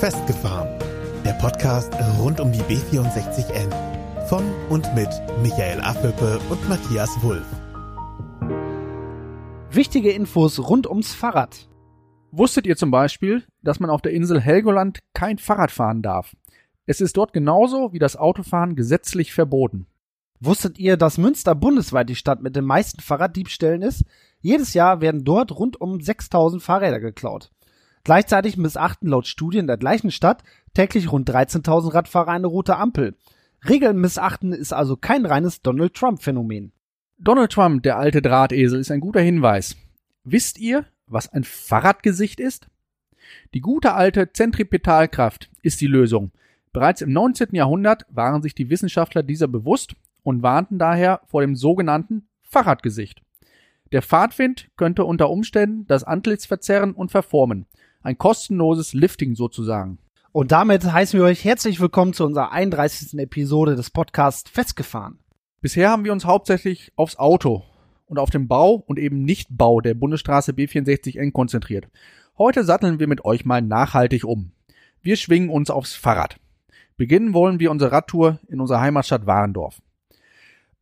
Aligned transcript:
Festgefahren. 0.00 0.68
Der 1.24 1.32
Podcast 1.32 1.90
rund 2.18 2.38
um 2.38 2.52
die 2.52 2.60
B64N. 2.60 3.72
Von 4.26 4.44
und 4.68 4.94
mit 4.94 5.08
Michael 5.40 5.80
Affelpe 5.80 6.38
und 6.50 6.68
Matthias 6.68 7.10
Wulff. 7.22 7.46
Wichtige 9.70 10.12
Infos 10.12 10.58
rund 10.58 10.86
ums 10.86 11.14
Fahrrad. 11.14 11.70
Wusstet 12.30 12.66
ihr 12.66 12.76
zum 12.76 12.90
Beispiel, 12.90 13.44
dass 13.62 13.80
man 13.80 13.88
auf 13.88 14.02
der 14.02 14.12
Insel 14.12 14.38
Helgoland 14.38 14.98
kein 15.14 15.38
Fahrrad 15.38 15.70
fahren 15.70 16.02
darf? 16.02 16.36
Es 16.84 17.00
ist 17.00 17.16
dort 17.16 17.32
genauso 17.32 17.94
wie 17.94 17.98
das 17.98 18.16
Autofahren 18.16 18.76
gesetzlich 18.76 19.32
verboten. 19.32 19.86
Wusstet 20.40 20.78
ihr, 20.78 20.98
dass 20.98 21.16
Münster 21.16 21.54
bundesweit 21.54 22.10
die 22.10 22.16
Stadt 22.16 22.42
mit 22.42 22.54
den 22.54 22.66
meisten 22.66 23.00
Fahrraddiebstählen 23.00 23.80
ist? 23.80 24.04
Jedes 24.42 24.74
Jahr 24.74 25.00
werden 25.00 25.24
dort 25.24 25.52
rund 25.52 25.80
um 25.80 26.02
6000 26.02 26.62
Fahrräder 26.62 27.00
geklaut. 27.00 27.50
Gleichzeitig 28.06 28.56
missachten 28.56 29.08
laut 29.08 29.26
Studien 29.26 29.66
der 29.66 29.78
gleichen 29.78 30.12
Stadt 30.12 30.44
täglich 30.74 31.10
rund 31.10 31.28
13.000 31.28 31.92
Radfahrer 31.92 32.30
eine 32.30 32.46
rote 32.46 32.76
Ampel. 32.76 33.16
Regeln 33.68 34.00
missachten 34.00 34.52
ist 34.52 34.72
also 34.72 34.96
kein 34.96 35.26
reines 35.26 35.60
Donald 35.60 35.94
Trump-Phänomen. 35.94 36.70
Donald 37.18 37.50
Trump, 37.50 37.82
der 37.82 37.98
alte 37.98 38.22
Drahtesel, 38.22 38.78
ist 38.78 38.92
ein 38.92 39.00
guter 39.00 39.18
Hinweis. 39.18 39.74
Wisst 40.22 40.56
ihr, 40.60 40.84
was 41.08 41.32
ein 41.32 41.42
Fahrradgesicht 41.42 42.38
ist? 42.38 42.68
Die 43.54 43.60
gute 43.60 43.94
alte 43.94 44.32
Zentripetalkraft 44.32 45.50
ist 45.62 45.80
die 45.80 45.88
Lösung. 45.88 46.30
Bereits 46.72 47.00
im 47.00 47.12
19. 47.12 47.56
Jahrhundert 47.56 48.06
waren 48.08 48.40
sich 48.40 48.54
die 48.54 48.70
Wissenschaftler 48.70 49.24
dieser 49.24 49.48
bewusst 49.48 49.96
und 50.22 50.44
warnten 50.44 50.78
daher 50.78 51.22
vor 51.26 51.40
dem 51.40 51.56
sogenannten 51.56 52.28
Fahrradgesicht. 52.42 53.20
Der 53.90 54.02
Fahrtwind 54.02 54.68
könnte 54.76 55.04
unter 55.04 55.28
Umständen 55.28 55.88
das 55.88 56.04
Antlitz 56.04 56.46
verzerren 56.46 56.92
und 56.92 57.10
verformen. 57.10 57.66
Ein 58.06 58.18
kostenloses 58.18 58.92
Lifting 58.92 59.34
sozusagen. 59.34 59.98
Und 60.30 60.52
damit 60.52 60.84
heißen 60.84 61.18
wir 61.18 61.26
euch 61.26 61.44
herzlich 61.44 61.80
willkommen 61.80 62.12
zu 62.12 62.24
unserer 62.24 62.52
31. 62.52 63.18
Episode 63.18 63.74
des 63.74 63.90
Podcasts 63.90 64.48
Festgefahren. 64.48 65.18
Bisher 65.60 65.90
haben 65.90 66.04
wir 66.04 66.12
uns 66.12 66.24
hauptsächlich 66.24 66.92
aufs 66.94 67.16
Auto 67.16 67.64
und 68.06 68.20
auf 68.20 68.30
den 68.30 68.46
Bau 68.46 68.74
und 68.86 69.00
eben 69.00 69.24
Nichtbau 69.24 69.80
der 69.80 69.94
Bundesstraße 69.94 70.52
B64N 70.52 71.32
konzentriert. 71.32 71.88
Heute 72.38 72.62
satteln 72.62 73.00
wir 73.00 73.08
mit 73.08 73.24
euch 73.24 73.44
mal 73.44 73.60
nachhaltig 73.60 74.24
um. 74.24 74.52
Wir 75.02 75.16
schwingen 75.16 75.48
uns 75.48 75.68
aufs 75.68 75.94
Fahrrad. 75.94 76.38
Beginnen 76.96 77.34
wollen 77.34 77.58
wir 77.58 77.72
unsere 77.72 77.90
Radtour 77.90 78.38
in 78.46 78.60
unserer 78.60 78.82
Heimatstadt 78.82 79.26
Warendorf. 79.26 79.82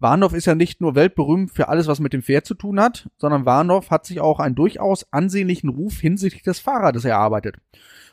Warndorf 0.04 0.34
ist 0.34 0.44
ja 0.44 0.54
nicht 0.54 0.82
nur 0.82 0.94
weltberühmt 0.94 1.50
für 1.50 1.68
alles, 1.68 1.86
was 1.86 1.98
mit 1.98 2.12
dem 2.12 2.22
Pferd 2.22 2.44
zu 2.44 2.52
tun 2.52 2.78
hat, 2.78 3.08
sondern 3.16 3.46
Warndorf 3.46 3.90
hat 3.90 4.04
sich 4.04 4.20
auch 4.20 4.38
einen 4.38 4.54
durchaus 4.54 5.10
ansehnlichen 5.14 5.70
Ruf 5.70 5.98
hinsichtlich 5.98 6.42
des 6.42 6.60
Fahrrades 6.60 7.06
erarbeitet. 7.06 7.56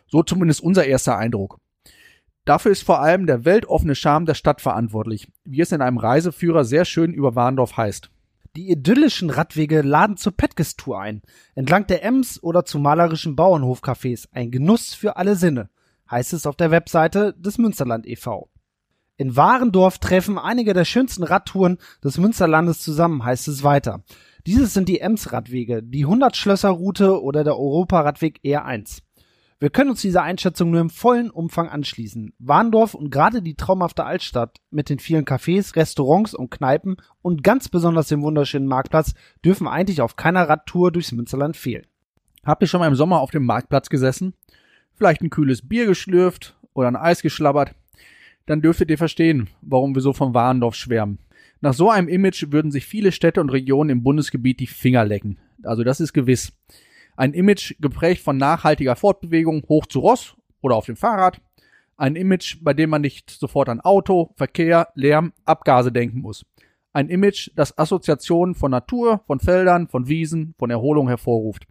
So 0.08 0.23
zumindest 0.23 0.62
unser 0.62 0.86
erster 0.86 1.17
Eindruck. 1.17 1.59
Dafür 2.45 2.72
ist 2.72 2.84
vor 2.84 3.02
allem 3.02 3.28
der 3.28 3.44
weltoffene 3.44 3.94
Charme 3.94 4.25
der 4.25 4.36
Stadt 4.36 4.62
verantwortlich, 4.62 5.28
wie 5.44 5.59
es 5.59 5.73
in 5.73 5.81
einem 5.81 5.97
Reiseführer 5.97 6.64
sehr 6.64 6.86
schön 6.86 7.14
über 7.14 7.36
Warndorf 7.36 7.75
heißt. 7.75 8.09
Die 8.56 8.72
idyllischen 8.72 9.30
Radwege 9.30 9.81
laden 9.81 10.16
zur 10.16 10.31
Petges-Tour 10.31 10.97
ein, 10.97 11.22
entlang 11.56 11.88
der 11.88 12.06
Ems 12.06 12.42
oder 12.42 12.64
zu 12.64 12.80
malerischen 12.80 13.36
Bauernhofcafés, 13.36 14.30
ein 14.31 14.50
Genuss 14.50 14.94
für 14.94 15.17
alle 15.17 15.36
Sinne, 15.36 15.69
heißt 16.09 16.31
es 16.31 16.45
auf 16.45 16.56
der 16.56 16.72
Webseite 16.72 17.34
des 17.34 17.58
Münsterland 17.58 18.08
e.V. 18.08 18.51
In 19.22 19.36
Warendorf 19.36 20.00
treffen 20.00 20.40
einige 20.40 20.74
der 20.74 20.84
schönsten 20.84 21.22
Radtouren 21.22 21.78
des 22.04 22.18
Münsterlandes 22.18 22.80
zusammen, 22.80 23.24
heißt 23.24 23.48
es 23.50 23.62
weiter. 23.62 24.04
Dieses 24.48 24.74
sind 24.74 24.90
die 24.90 25.00
Ems-Radwege, 25.00 25.84
die 25.84 26.08
100-Schlösser-Route 26.08 27.22
oder 27.22 27.44
der 27.44 27.56
Europaradweg 27.56 28.40
R1. 28.44 29.04
Wir 29.60 29.70
können 29.70 29.92
uns 29.92 30.02
dieser 30.02 30.24
Einschätzung 30.24 30.72
nur 30.72 30.82
im 30.82 30.90
vollen 30.90 31.30
Umfang 31.30 31.70
anschließen. 31.70 32.34
Warndorf 32.40 32.96
und 32.96 33.12
gerade 33.12 33.44
die 33.44 33.54
traumhafte 33.54 34.06
Altstadt 34.06 34.58
mit 34.72 34.90
den 34.90 34.98
vielen 34.98 35.26
Cafés, 35.26 35.76
Restaurants 35.76 36.34
und 36.34 36.50
Kneipen 36.50 36.98
und 37.22 37.44
ganz 37.44 37.70
besonders 37.70 38.08
dem 38.08 38.24
wunderschönen 38.24 38.66
Marktplatz 38.66 39.14
dürfen 39.46 39.68
eigentlich 39.68 40.02
auf 40.02 40.16
keiner 40.16 40.50
Radtour 40.50 40.92
durchs 40.92 41.12
Münsterland 41.12 41.56
fehlen. 41.56 41.86
Habt 42.44 42.64
ihr 42.64 42.68
schon 42.68 42.80
mal 42.80 42.88
im 42.88 42.96
Sommer 42.96 43.20
auf 43.20 43.30
dem 43.30 43.46
Marktplatz 43.46 43.90
gesessen? 43.90 44.34
Vielleicht 44.96 45.22
ein 45.22 45.30
kühles 45.30 45.70
Bier 45.70 45.86
geschlürft 45.86 46.58
oder 46.74 46.88
ein 46.88 46.96
Eis 46.96 47.22
geschlabbert? 47.22 47.76
Dann 48.46 48.62
dürftet 48.62 48.90
ihr 48.90 48.97
verstehen, 48.97 49.50
warum 49.62 49.96
wir 49.96 50.02
so 50.02 50.13
von 50.13 50.34
Warendorf 50.34 50.75
schwärmen. 50.75 51.19
Nach 51.62 51.74
so 51.74 51.90
einem 51.90 52.07
Image 52.07 52.52
würden 52.52 52.72
sich 52.72 52.85
viele 52.85 53.12
Städte 53.12 53.40
und 53.40 53.52
Regionen 53.52 53.90
im 53.91 54.03
Bundesgebiet 54.03 54.59
die 54.59 54.68
Finger 54.68 55.06
lecken. 55.06 55.38
Also 55.63 55.84
das 55.84 56.00
ist 56.00 56.13
gewiss. 56.13 56.53
Ein 57.16 57.34
Image 57.34 57.75
geprägt 57.80 58.22
von 58.22 58.38
nachhaltiger 58.38 58.96
Fortbewegung 58.96 59.63
hoch 59.69 59.85
zu 59.85 60.00
Ross 60.00 60.35
oder 60.62 60.75
auf 60.75 60.88
dem 60.88 60.96
Fahrrad. 60.96 61.40
Ein 61.97 62.16
Image, 62.16 62.57
bei 62.62 62.74
dem 62.74 62.90
man 62.90 63.01
nicht 63.01 63.30
sofort 63.30 63.69
an 63.69 63.80
Auto, 63.80 64.31
Verkehr, 64.35 64.88
Lärm, 64.96 65.34
Abgase 65.46 65.91
denken 65.91 66.22
muss. 66.22 66.46
Ein 66.94 67.09
Image, 67.09 67.51
das 67.56 67.78
Assoziationen 67.78 68.56
von 68.56 68.72
Natur, 68.72 69.22
von 69.28 69.40
Feldern, 69.40 69.88
von 69.88 70.07
Wiesen, 70.07 70.56
von 70.57 70.72
Erholung 70.72 71.07
hervorruft. 71.07 71.68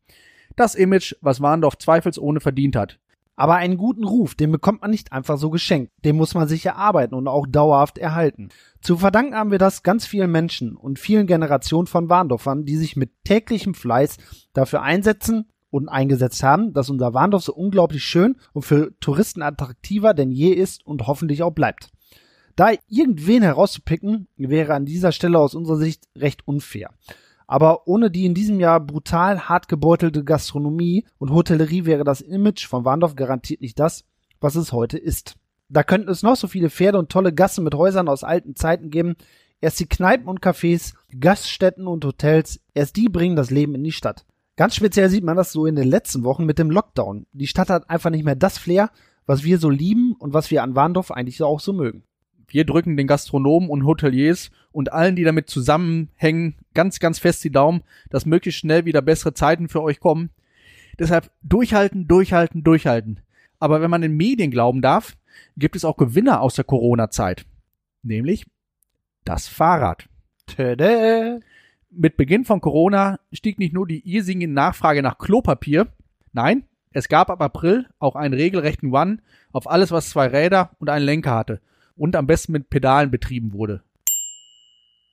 Das 0.56 0.74
Image, 0.76 1.14
was 1.20 1.40
Warndorf 1.40 1.78
zweifelsohne 1.78 2.40
verdient 2.40 2.76
hat. 2.76 2.98
Aber 3.40 3.54
einen 3.54 3.78
guten 3.78 4.04
Ruf, 4.04 4.34
den 4.34 4.52
bekommt 4.52 4.82
man 4.82 4.90
nicht 4.90 5.14
einfach 5.14 5.38
so 5.38 5.48
geschenkt. 5.48 5.90
Den 6.04 6.14
muss 6.14 6.34
man 6.34 6.46
sich 6.46 6.66
erarbeiten 6.66 7.14
und 7.14 7.26
auch 7.26 7.46
dauerhaft 7.46 7.96
erhalten. 7.96 8.50
Zu 8.82 8.98
verdanken 8.98 9.34
haben 9.34 9.50
wir 9.50 9.56
das 9.56 9.82
ganz 9.82 10.06
vielen 10.06 10.30
Menschen 10.30 10.76
und 10.76 10.98
vielen 10.98 11.26
Generationen 11.26 11.86
von 11.86 12.10
Warndorfern, 12.10 12.66
die 12.66 12.76
sich 12.76 12.96
mit 12.96 13.12
täglichem 13.24 13.72
Fleiß 13.72 14.18
dafür 14.52 14.82
einsetzen 14.82 15.48
und 15.70 15.88
eingesetzt 15.88 16.42
haben, 16.42 16.74
dass 16.74 16.90
unser 16.90 17.14
Warndorf 17.14 17.44
so 17.44 17.54
unglaublich 17.54 18.04
schön 18.04 18.36
und 18.52 18.66
für 18.66 18.92
Touristen 19.00 19.40
attraktiver 19.40 20.12
denn 20.12 20.30
je 20.30 20.50
ist 20.50 20.84
und 20.84 21.06
hoffentlich 21.06 21.42
auch 21.42 21.52
bleibt. 21.52 21.88
Da 22.56 22.72
irgendwen 22.88 23.42
herauszupicken, 23.42 24.28
wäre 24.36 24.74
an 24.74 24.84
dieser 24.84 25.12
Stelle 25.12 25.38
aus 25.38 25.54
unserer 25.54 25.78
Sicht 25.78 26.08
recht 26.14 26.46
unfair. 26.46 26.90
Aber 27.50 27.88
ohne 27.88 28.12
die 28.12 28.26
in 28.26 28.34
diesem 28.34 28.60
Jahr 28.60 28.78
brutal 28.78 29.48
hart 29.48 29.66
gebeutelte 29.66 30.22
Gastronomie 30.22 31.04
und 31.18 31.32
Hotellerie 31.32 31.84
wäre 31.84 32.04
das 32.04 32.20
Image 32.20 32.68
von 32.68 32.84
Warndorf 32.84 33.16
garantiert 33.16 33.60
nicht 33.60 33.76
das, 33.80 34.04
was 34.40 34.54
es 34.54 34.70
heute 34.70 34.98
ist. 34.98 35.34
Da 35.68 35.82
könnten 35.82 36.10
es 36.10 36.22
noch 36.22 36.36
so 36.36 36.46
viele 36.46 36.70
Pferde 36.70 36.96
und 37.00 37.10
tolle 37.10 37.34
Gassen 37.34 37.64
mit 37.64 37.74
Häusern 37.74 38.08
aus 38.08 38.22
alten 38.22 38.54
Zeiten 38.54 38.90
geben. 38.90 39.16
Erst 39.60 39.80
die 39.80 39.88
Kneipen 39.88 40.28
und 40.28 40.40
Cafés, 40.40 40.94
Gaststätten 41.18 41.88
und 41.88 42.04
Hotels, 42.04 42.60
erst 42.72 42.94
die 42.94 43.08
bringen 43.08 43.34
das 43.34 43.50
Leben 43.50 43.74
in 43.74 43.82
die 43.82 43.90
Stadt. 43.90 44.24
Ganz 44.54 44.76
speziell 44.76 45.10
sieht 45.10 45.24
man 45.24 45.36
das 45.36 45.50
so 45.50 45.66
in 45.66 45.74
den 45.74 45.88
letzten 45.88 46.22
Wochen 46.22 46.46
mit 46.46 46.60
dem 46.60 46.70
Lockdown. 46.70 47.26
Die 47.32 47.48
Stadt 47.48 47.68
hat 47.68 47.90
einfach 47.90 48.10
nicht 48.10 48.24
mehr 48.24 48.36
das 48.36 48.58
Flair, 48.58 48.92
was 49.26 49.42
wir 49.42 49.58
so 49.58 49.70
lieben 49.70 50.14
und 50.20 50.34
was 50.34 50.52
wir 50.52 50.62
an 50.62 50.76
Warndorf 50.76 51.10
eigentlich 51.10 51.42
auch 51.42 51.58
so 51.58 51.72
mögen. 51.72 52.04
Wir 52.50 52.64
drücken 52.64 52.96
den 52.96 53.06
Gastronomen 53.06 53.70
und 53.70 53.86
Hoteliers 53.86 54.50
und 54.72 54.92
allen, 54.92 55.14
die 55.14 55.22
damit 55.22 55.48
zusammenhängen, 55.48 56.56
ganz, 56.74 56.98
ganz 56.98 57.20
fest 57.20 57.44
die 57.44 57.52
Daumen, 57.52 57.82
dass 58.10 58.26
möglichst 58.26 58.60
schnell 58.60 58.84
wieder 58.84 59.02
bessere 59.02 59.34
Zeiten 59.34 59.68
für 59.68 59.82
euch 59.82 60.00
kommen. 60.00 60.30
Deshalb 60.98 61.30
durchhalten, 61.42 62.08
durchhalten, 62.08 62.64
durchhalten. 62.64 63.20
Aber 63.60 63.80
wenn 63.80 63.90
man 63.90 64.02
den 64.02 64.16
Medien 64.16 64.50
glauben 64.50 64.82
darf, 64.82 65.16
gibt 65.56 65.76
es 65.76 65.84
auch 65.84 65.96
Gewinner 65.96 66.40
aus 66.40 66.56
der 66.56 66.64
Corona-Zeit. 66.64 67.46
Nämlich 68.02 68.46
das 69.24 69.46
Fahrrad. 69.46 70.08
Tada. 70.46 71.38
Mit 71.90 72.16
Beginn 72.16 72.44
von 72.44 72.60
Corona 72.60 73.20
stieg 73.32 73.58
nicht 73.60 73.72
nur 73.72 73.86
die 73.86 74.00
irrsinnige 74.08 74.50
Nachfrage 74.50 75.02
nach 75.02 75.18
Klopapier, 75.18 75.88
nein, 76.32 76.64
es 76.92 77.08
gab 77.08 77.30
ab 77.30 77.40
April 77.40 77.86
auch 78.00 78.16
einen 78.16 78.34
regelrechten 78.34 78.92
One 78.92 79.18
auf 79.52 79.70
alles, 79.70 79.92
was 79.92 80.10
zwei 80.10 80.26
Räder 80.26 80.70
und 80.78 80.88
einen 80.88 81.04
Lenker 81.04 81.34
hatte 81.34 81.60
und 81.96 82.16
am 82.16 82.26
besten 82.26 82.52
mit 82.52 82.70
Pedalen 82.70 83.10
betrieben 83.10 83.52
wurde. 83.52 83.82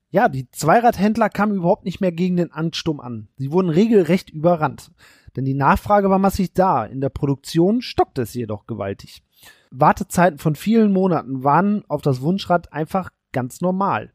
Ja, 0.10 0.30
die 0.30 0.50
Zweiradhändler 0.52 1.30
kamen 1.30 1.56
überhaupt 1.56 1.84
nicht 1.84 2.00
mehr 2.00 2.14
gegen 2.14 2.38
den 2.38 2.52
Ansturm 2.52 3.00
an. 3.00 3.28
Sie 3.36 3.52
wurden 3.52 3.70
regelrecht 3.70 4.30
überrannt. 4.30 4.92
Denn 5.36 5.44
die 5.44 5.54
Nachfrage 5.54 6.10
war 6.10 6.18
massig 6.18 6.54
da. 6.54 6.86
In 6.86 7.02
der 7.02 7.10
Produktion 7.10 7.82
stockte 7.82 8.22
es 8.22 8.34
jedoch 8.34 8.66
gewaltig. 8.68 9.22
Wartezeiten 9.70 10.40
von 10.40 10.56
vielen 10.56 10.94
Monaten 10.94 11.44
waren 11.44 11.84
auf 11.90 12.02
das 12.02 12.22
Wunschrad 12.22 12.72
einfach 12.72 13.10
ganz 13.34 13.60
normal. 13.60 14.14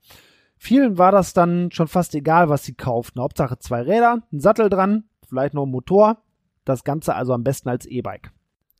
Vielen 0.56 0.96
war 0.96 1.12
das 1.12 1.34
dann 1.34 1.70
schon 1.72 1.88
fast 1.88 2.14
egal, 2.14 2.48
was 2.48 2.64
sie 2.64 2.74
kauften. 2.74 3.20
Hauptsache 3.20 3.58
zwei 3.58 3.82
Räder, 3.82 4.22
ein 4.32 4.40
Sattel 4.40 4.70
dran, 4.70 5.04
vielleicht 5.28 5.54
noch 5.54 5.66
ein 5.66 5.70
Motor. 5.70 6.22
Das 6.64 6.84
Ganze 6.84 7.14
also 7.14 7.34
am 7.34 7.44
besten 7.44 7.68
als 7.68 7.84
E-Bike. 7.84 8.30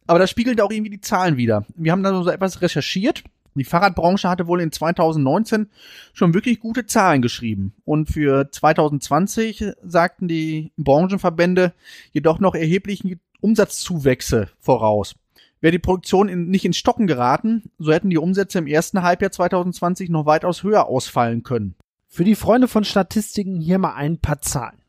Aber 0.06 0.18
das 0.18 0.30
spiegelt 0.30 0.60
auch 0.60 0.70
irgendwie 0.70 0.90
die 0.90 1.00
Zahlen 1.00 1.36
wieder. 1.36 1.66
Wir 1.74 1.92
haben 1.92 2.02
da 2.02 2.22
so 2.22 2.30
etwas 2.30 2.62
recherchiert 2.62 3.24
die 3.60 3.64
Fahrradbranche 3.64 4.28
hatte 4.28 4.46
wohl 4.46 4.60
in 4.60 4.72
2019 4.72 5.68
schon 6.12 6.34
wirklich 6.34 6.60
gute 6.60 6.86
Zahlen 6.86 7.22
geschrieben. 7.22 7.74
Und 7.84 8.08
für 8.10 8.50
2020 8.50 9.72
sagten 9.82 10.28
die 10.28 10.72
Branchenverbände 10.76 11.72
jedoch 12.12 12.38
noch 12.38 12.54
erheblichen 12.54 13.20
Umsatzzuwächse 13.40 14.48
voraus. 14.58 15.14
Wäre 15.60 15.72
die 15.72 15.78
Produktion 15.78 16.28
in, 16.28 16.48
nicht 16.48 16.64
ins 16.64 16.76
Stocken 16.76 17.06
geraten, 17.06 17.70
so 17.78 17.92
hätten 17.92 18.10
die 18.10 18.18
Umsätze 18.18 18.58
im 18.58 18.66
ersten 18.66 19.02
Halbjahr 19.02 19.30
2020 19.30 20.10
noch 20.10 20.26
weitaus 20.26 20.62
höher 20.62 20.86
ausfallen 20.86 21.42
können. 21.42 21.76
Für 22.08 22.24
die 22.24 22.34
Freunde 22.34 22.68
von 22.68 22.84
Statistiken 22.84 23.60
hier 23.60 23.78
mal 23.78 23.94
ein 23.94 24.18
paar 24.18 24.40
Zahlen. 24.40 24.82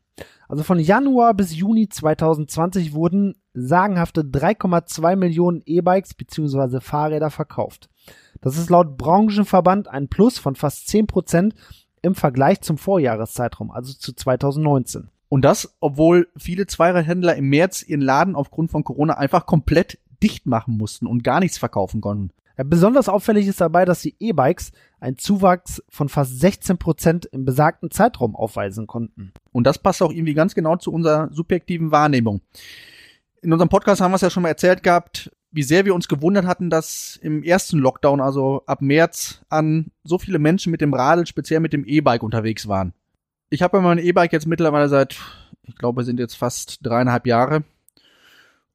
Also 0.48 0.62
von 0.62 0.78
Januar 0.78 1.34
bis 1.34 1.54
Juni 1.54 1.88
2020 1.88 2.92
wurden 2.92 3.34
sagenhafte 3.54 4.22
3,2 4.22 5.16
Millionen 5.16 5.62
E-Bikes 5.64 6.14
bzw. 6.14 6.80
Fahrräder 6.80 7.30
verkauft. 7.30 7.88
Das 8.44 8.58
ist 8.58 8.68
laut 8.68 8.98
Branchenverband 8.98 9.88
ein 9.88 10.08
Plus 10.08 10.38
von 10.38 10.54
fast 10.54 10.88
10 10.88 11.06
Prozent 11.06 11.54
im 12.02 12.14
Vergleich 12.14 12.60
zum 12.60 12.76
Vorjahreszeitraum, 12.76 13.70
also 13.70 13.94
zu 13.94 14.12
2019. 14.12 15.08
Und 15.30 15.46
das, 15.46 15.74
obwohl 15.80 16.28
viele 16.36 16.66
Zweiradhändler 16.66 17.36
im 17.36 17.48
März 17.48 17.82
ihren 17.82 18.02
Laden 18.02 18.36
aufgrund 18.36 18.70
von 18.70 18.84
Corona 18.84 19.14
einfach 19.14 19.46
komplett 19.46 19.98
dicht 20.22 20.44
machen 20.44 20.76
mussten 20.76 21.06
und 21.06 21.24
gar 21.24 21.40
nichts 21.40 21.56
verkaufen 21.56 22.02
konnten. 22.02 22.32
Ja, 22.58 22.64
besonders 22.64 23.08
auffällig 23.08 23.46
ist 23.46 23.62
dabei, 23.62 23.86
dass 23.86 24.02
die 24.02 24.14
E-Bikes 24.20 24.72
einen 25.00 25.16
Zuwachs 25.16 25.82
von 25.88 26.10
fast 26.10 26.38
16 26.38 26.76
Prozent 26.76 27.24
im 27.24 27.46
besagten 27.46 27.90
Zeitraum 27.90 28.36
aufweisen 28.36 28.86
konnten. 28.86 29.32
Und 29.52 29.66
das 29.66 29.78
passt 29.78 30.02
auch 30.02 30.12
irgendwie 30.12 30.34
ganz 30.34 30.54
genau 30.54 30.76
zu 30.76 30.92
unserer 30.92 31.30
subjektiven 31.32 31.92
Wahrnehmung. 31.92 32.42
In 33.40 33.54
unserem 33.54 33.70
Podcast 33.70 34.02
haben 34.02 34.12
wir 34.12 34.16
es 34.16 34.20
ja 34.20 34.28
schon 34.28 34.42
mal 34.42 34.50
erzählt 34.50 34.82
gehabt, 34.82 35.30
wie 35.54 35.62
sehr 35.62 35.84
wir 35.84 35.94
uns 35.94 36.08
gewundert 36.08 36.46
hatten, 36.46 36.68
dass 36.68 37.16
im 37.22 37.44
ersten 37.44 37.78
Lockdown, 37.78 38.20
also 38.20 38.64
ab 38.66 38.82
März 38.82 39.44
an, 39.48 39.92
so 40.02 40.18
viele 40.18 40.40
Menschen 40.40 40.72
mit 40.72 40.80
dem 40.80 40.92
Radl, 40.92 41.26
speziell 41.26 41.60
mit 41.60 41.72
dem 41.72 41.84
E-Bike 41.84 42.24
unterwegs 42.24 42.66
waren. 42.66 42.92
Ich 43.50 43.62
habe 43.62 43.80
mein 43.80 43.98
E-Bike 43.98 44.32
jetzt 44.32 44.48
mittlerweile 44.48 44.88
seit, 44.88 45.16
ich 45.62 45.76
glaube, 45.76 46.02
sind 46.02 46.18
jetzt 46.18 46.34
fast 46.34 46.80
dreieinhalb 46.82 47.24
Jahre. 47.24 47.62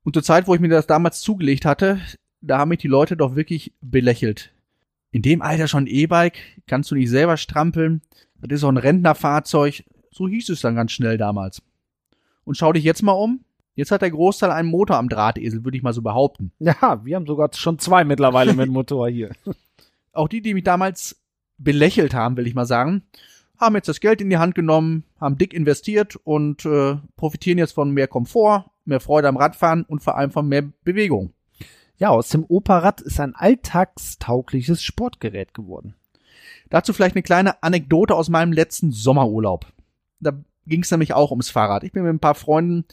Und 0.04 0.14
zur 0.14 0.24
Zeit, 0.24 0.48
wo 0.48 0.56
ich 0.56 0.62
mir 0.62 0.70
das 0.70 0.88
damals 0.88 1.20
zugelegt 1.20 1.66
hatte, 1.66 2.00
da 2.40 2.60
haben 2.60 2.70
mich 2.70 2.80
die 2.80 2.88
Leute 2.88 3.18
doch 3.18 3.36
wirklich 3.36 3.74
belächelt. 3.82 4.54
In 5.12 5.22
dem 5.22 5.42
Alter 5.42 5.68
schon 5.68 5.86
E-Bike, 5.86 6.38
kannst 6.66 6.92
du 6.92 6.96
nicht 6.96 7.10
selber 7.10 7.36
strampeln. 7.36 8.02
Das 8.42 8.56
ist 8.56 8.64
auch 8.64 8.70
ein 8.70 8.78
Rentnerfahrzeug. 8.78 9.84
So 10.12 10.30
hieß 10.30 10.48
es 10.48 10.62
dann 10.62 10.76
ganz 10.76 10.94
schnell 10.94 11.18
damals. 11.18 11.62
Und 12.46 12.56
schau 12.56 12.72
dich 12.72 12.86
jetzt 12.86 13.04
mal 13.04 13.12
um. 13.12 13.44
Jetzt 13.80 13.92
hat 13.92 14.02
der 14.02 14.12
Großteil 14.12 14.52
einen 14.52 14.68
Motor 14.68 14.98
am 14.98 15.08
Drahtesel, 15.08 15.64
würde 15.64 15.78
ich 15.78 15.84
mal 15.84 15.94
so 15.94 16.02
behaupten. 16.02 16.52
Ja, 16.60 17.00
wir 17.06 17.16
haben 17.16 17.26
sogar 17.26 17.50
schon 17.54 17.80
zwei 17.80 18.04
mittlerweile 18.04 18.54
mit 18.54 18.70
Motor 18.70 19.08
hier. 19.08 19.32
Auch 20.12 20.28
die, 20.28 20.42
die 20.42 20.54
mich 20.54 20.66
damals 20.66 21.18
belächelt 21.58 22.14
haben, 22.14 22.36
will 22.36 22.46
ich 22.46 22.56
mal 22.56 22.66
sagen, 22.66 23.04
haben 23.58 23.76
jetzt 23.76 23.88
das 23.88 24.02
Geld 24.02 24.20
in 24.20 24.30
die 24.30 24.38
Hand 24.38 24.54
genommen, 24.54 25.06
haben 25.22 25.38
dick 25.38 25.54
investiert 25.54 26.18
und 26.26 26.66
äh, 26.66 26.98
profitieren 27.16 27.58
jetzt 27.58 27.72
von 27.72 27.92
mehr 27.92 28.10
Komfort, 28.10 28.66
mehr 28.84 29.00
Freude 29.00 29.30
am 29.30 29.38
Radfahren 29.38 29.84
und 29.84 30.04
vor 30.04 30.18
allem 30.18 30.32
von 30.32 30.50
mehr 30.50 30.64
Bewegung. 30.84 31.32
Ja, 31.98 32.10
aus 32.10 32.28
dem 32.28 32.44
Operrad 32.50 33.00
ist 33.00 33.22
ein 33.22 33.34
alltagstaugliches 33.34 34.84
Sportgerät 34.84 35.54
geworden. 35.54 35.96
Dazu 36.70 36.92
vielleicht 36.92 37.16
eine 37.16 37.24
kleine 37.24 37.64
Anekdote 37.64 38.14
aus 38.14 38.28
meinem 38.28 38.52
letzten 38.52 38.92
Sommerurlaub. 38.92 39.68
Da 40.20 40.34
ging 40.68 40.82
es 40.82 40.92
nämlich 40.92 41.14
auch 41.14 41.32
ums 41.32 41.50
Fahrrad. 41.50 41.86
Ich 41.86 41.94
bin 41.94 42.04
mit 42.04 42.14
ein 42.14 42.20
paar 42.20 42.36
Freunden 42.36 42.84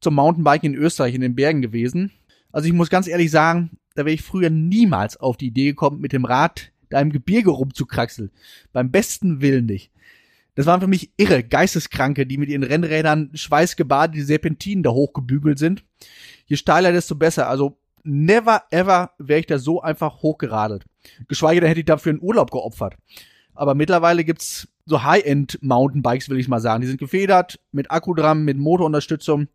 zum 0.00 0.14
Mountainbiking 0.14 0.74
in 0.74 0.78
Österreich 0.78 1.14
in 1.14 1.20
den 1.20 1.34
Bergen 1.34 1.62
gewesen. 1.62 2.10
Also 2.52 2.66
ich 2.66 2.74
muss 2.74 2.90
ganz 2.90 3.06
ehrlich 3.06 3.30
sagen, 3.30 3.78
da 3.94 4.04
wäre 4.04 4.14
ich 4.14 4.22
früher 4.22 4.50
niemals 4.50 5.16
auf 5.16 5.36
die 5.36 5.48
Idee 5.48 5.66
gekommen, 5.66 6.00
mit 6.00 6.12
dem 6.12 6.24
Rad 6.24 6.72
da 6.88 7.00
im 7.00 7.12
Gebirge 7.12 7.50
rumzukraxeln. 7.50 8.30
Beim 8.72 8.90
besten 8.90 9.40
Willen 9.40 9.66
nicht. 9.66 9.90
Das 10.54 10.66
waren 10.66 10.80
für 10.80 10.88
mich 10.88 11.12
irre 11.16 11.42
Geisteskranke, 11.42 12.26
die 12.26 12.36
mit 12.36 12.48
ihren 12.48 12.64
Rennrädern 12.64 13.30
schweißgebadet 13.34 14.16
die 14.16 14.22
Serpentinen 14.22 14.82
da 14.82 14.90
hochgebügelt 14.90 15.58
sind. 15.58 15.84
Je 16.46 16.56
steiler, 16.56 16.92
desto 16.92 17.14
besser. 17.14 17.48
Also 17.48 17.78
never 18.02 18.64
ever 18.70 19.12
wäre 19.18 19.40
ich 19.40 19.46
da 19.46 19.58
so 19.58 19.80
einfach 19.80 20.22
hochgeradelt. 20.22 20.84
Geschweige 21.28 21.60
denn 21.60 21.68
hätte 21.68 21.80
ich 21.80 21.86
dafür 21.86 22.10
einen 22.10 22.22
Urlaub 22.22 22.50
geopfert. 22.50 22.96
Aber 23.60 23.74
mittlerweile 23.74 24.24
gibt's 24.24 24.68
so 24.86 25.02
High-End 25.02 25.58
Mountainbikes, 25.60 26.30
will 26.30 26.40
ich 26.40 26.48
mal 26.48 26.60
sagen. 26.60 26.80
Die 26.80 26.86
sind 26.86 26.96
gefedert, 26.98 27.60
mit 27.72 27.90
Akku 27.90 28.14
mit 28.14 28.56
Motorunterstützung. 28.56 29.48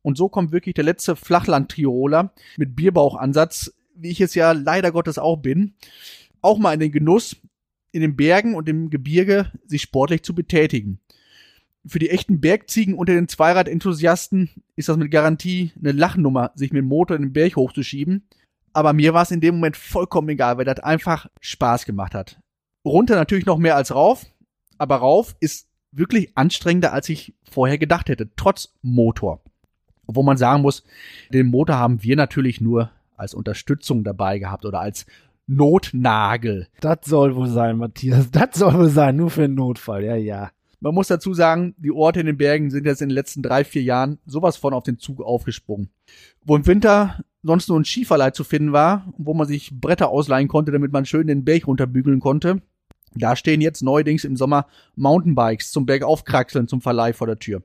Und 0.00 0.16
so 0.16 0.30
kommt 0.30 0.52
wirklich 0.52 0.74
der 0.74 0.84
letzte 0.84 1.16
Flachland-Trioler 1.16 2.32
mit 2.56 2.74
Bierbauchansatz, 2.74 3.74
wie 3.94 4.08
ich 4.08 4.22
es 4.22 4.34
ja 4.34 4.52
leider 4.52 4.90
Gottes 4.90 5.18
auch 5.18 5.36
bin, 5.36 5.74
auch 6.40 6.56
mal 6.56 6.72
in 6.72 6.80
den 6.80 6.92
Genuss, 6.92 7.36
in 7.90 8.00
den 8.00 8.16
Bergen 8.16 8.54
und 8.54 8.70
im 8.70 8.88
Gebirge 8.88 9.52
sich 9.66 9.82
sportlich 9.82 10.22
zu 10.22 10.34
betätigen. 10.34 11.00
Für 11.84 11.98
die 11.98 12.08
echten 12.08 12.40
Bergziegen 12.40 12.94
unter 12.94 13.12
den 13.12 13.28
Zweirad-Enthusiasten 13.28 14.48
ist 14.76 14.88
das 14.88 14.96
mit 14.96 15.10
Garantie 15.10 15.72
eine 15.78 15.92
Lachnummer, 15.92 16.52
sich 16.54 16.72
mit 16.72 16.80
dem 16.80 16.88
Motor 16.88 17.16
in 17.16 17.22
den 17.24 17.32
Berg 17.34 17.56
hochzuschieben. 17.56 18.26
Aber 18.72 18.94
mir 18.94 19.12
war 19.12 19.24
es 19.24 19.30
in 19.30 19.42
dem 19.42 19.56
Moment 19.56 19.76
vollkommen 19.76 20.30
egal, 20.30 20.56
weil 20.56 20.64
das 20.64 20.80
einfach 20.80 21.26
Spaß 21.42 21.84
gemacht 21.84 22.14
hat. 22.14 22.38
Runter 22.84 23.14
natürlich 23.14 23.46
noch 23.46 23.58
mehr 23.58 23.76
als 23.76 23.94
rauf, 23.94 24.26
aber 24.78 24.96
rauf 24.96 25.36
ist 25.40 25.68
wirklich 25.92 26.36
anstrengender, 26.36 26.92
als 26.92 27.08
ich 27.08 27.34
vorher 27.48 27.78
gedacht 27.78 28.08
hätte, 28.08 28.30
trotz 28.36 28.74
Motor. 28.82 29.40
Obwohl 30.06 30.24
man 30.24 30.36
sagen 30.36 30.62
muss, 30.62 30.84
den 31.30 31.46
Motor 31.46 31.76
haben 31.76 32.02
wir 32.02 32.16
natürlich 32.16 32.60
nur 32.60 32.90
als 33.16 33.34
Unterstützung 33.34 34.04
dabei 34.04 34.38
gehabt 34.38 34.64
oder 34.64 34.80
als 34.80 35.06
Notnagel. 35.46 36.68
Das 36.80 36.98
soll 37.04 37.36
wohl 37.36 37.48
sein, 37.48 37.76
Matthias. 37.76 38.30
Das 38.30 38.54
soll 38.54 38.74
wohl 38.74 38.88
sein, 38.88 39.16
nur 39.16 39.30
für 39.30 39.44
einen 39.44 39.54
Notfall, 39.54 40.04
ja, 40.04 40.16
ja. 40.16 40.50
Man 40.80 40.94
muss 40.94 41.06
dazu 41.06 41.32
sagen, 41.32 41.74
die 41.78 41.92
Orte 41.92 42.20
in 42.20 42.26
den 42.26 42.36
Bergen 42.36 42.70
sind 42.70 42.86
jetzt 42.86 43.02
in 43.02 43.08
den 43.08 43.14
letzten 43.14 43.42
drei, 43.42 43.62
vier 43.62 43.82
Jahren 43.82 44.18
sowas 44.26 44.56
von 44.56 44.74
auf 44.74 44.82
den 44.82 44.98
Zug 44.98 45.20
aufgesprungen. 45.20 45.90
Wo 46.44 46.56
im 46.56 46.66
Winter 46.66 47.22
sonst 47.44 47.68
nur 47.68 47.78
ein 47.78 47.84
Schieferlei 47.84 48.32
zu 48.32 48.42
finden 48.42 48.72
war, 48.72 49.12
wo 49.16 49.32
man 49.34 49.46
sich 49.46 49.78
Bretter 49.80 50.08
ausleihen 50.08 50.48
konnte, 50.48 50.72
damit 50.72 50.92
man 50.92 51.06
schön 51.06 51.28
den 51.28 51.44
Berg 51.44 51.68
runterbügeln 51.68 52.18
konnte. 52.18 52.62
Da 53.14 53.36
stehen 53.36 53.60
jetzt 53.60 53.82
neuerdings 53.82 54.24
im 54.24 54.36
Sommer 54.36 54.66
Mountainbikes 54.96 55.70
zum 55.70 55.86
Bergaufkraxeln 55.86 56.68
zum 56.68 56.80
Verleih 56.80 57.12
vor 57.12 57.26
der 57.26 57.38
Tür. 57.38 57.62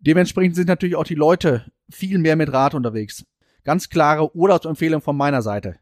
Dementsprechend 0.00 0.56
sind 0.56 0.68
natürlich 0.68 0.96
auch 0.96 1.04
die 1.04 1.14
Leute 1.14 1.64
viel 1.90 2.18
mehr 2.18 2.36
mit 2.36 2.52
Rad 2.52 2.74
unterwegs. 2.74 3.24
Ganz 3.64 3.88
klare 3.88 4.34
Urlaubsempfehlung 4.34 5.00
von 5.00 5.16
meiner 5.16 5.42
Seite. 5.42 5.76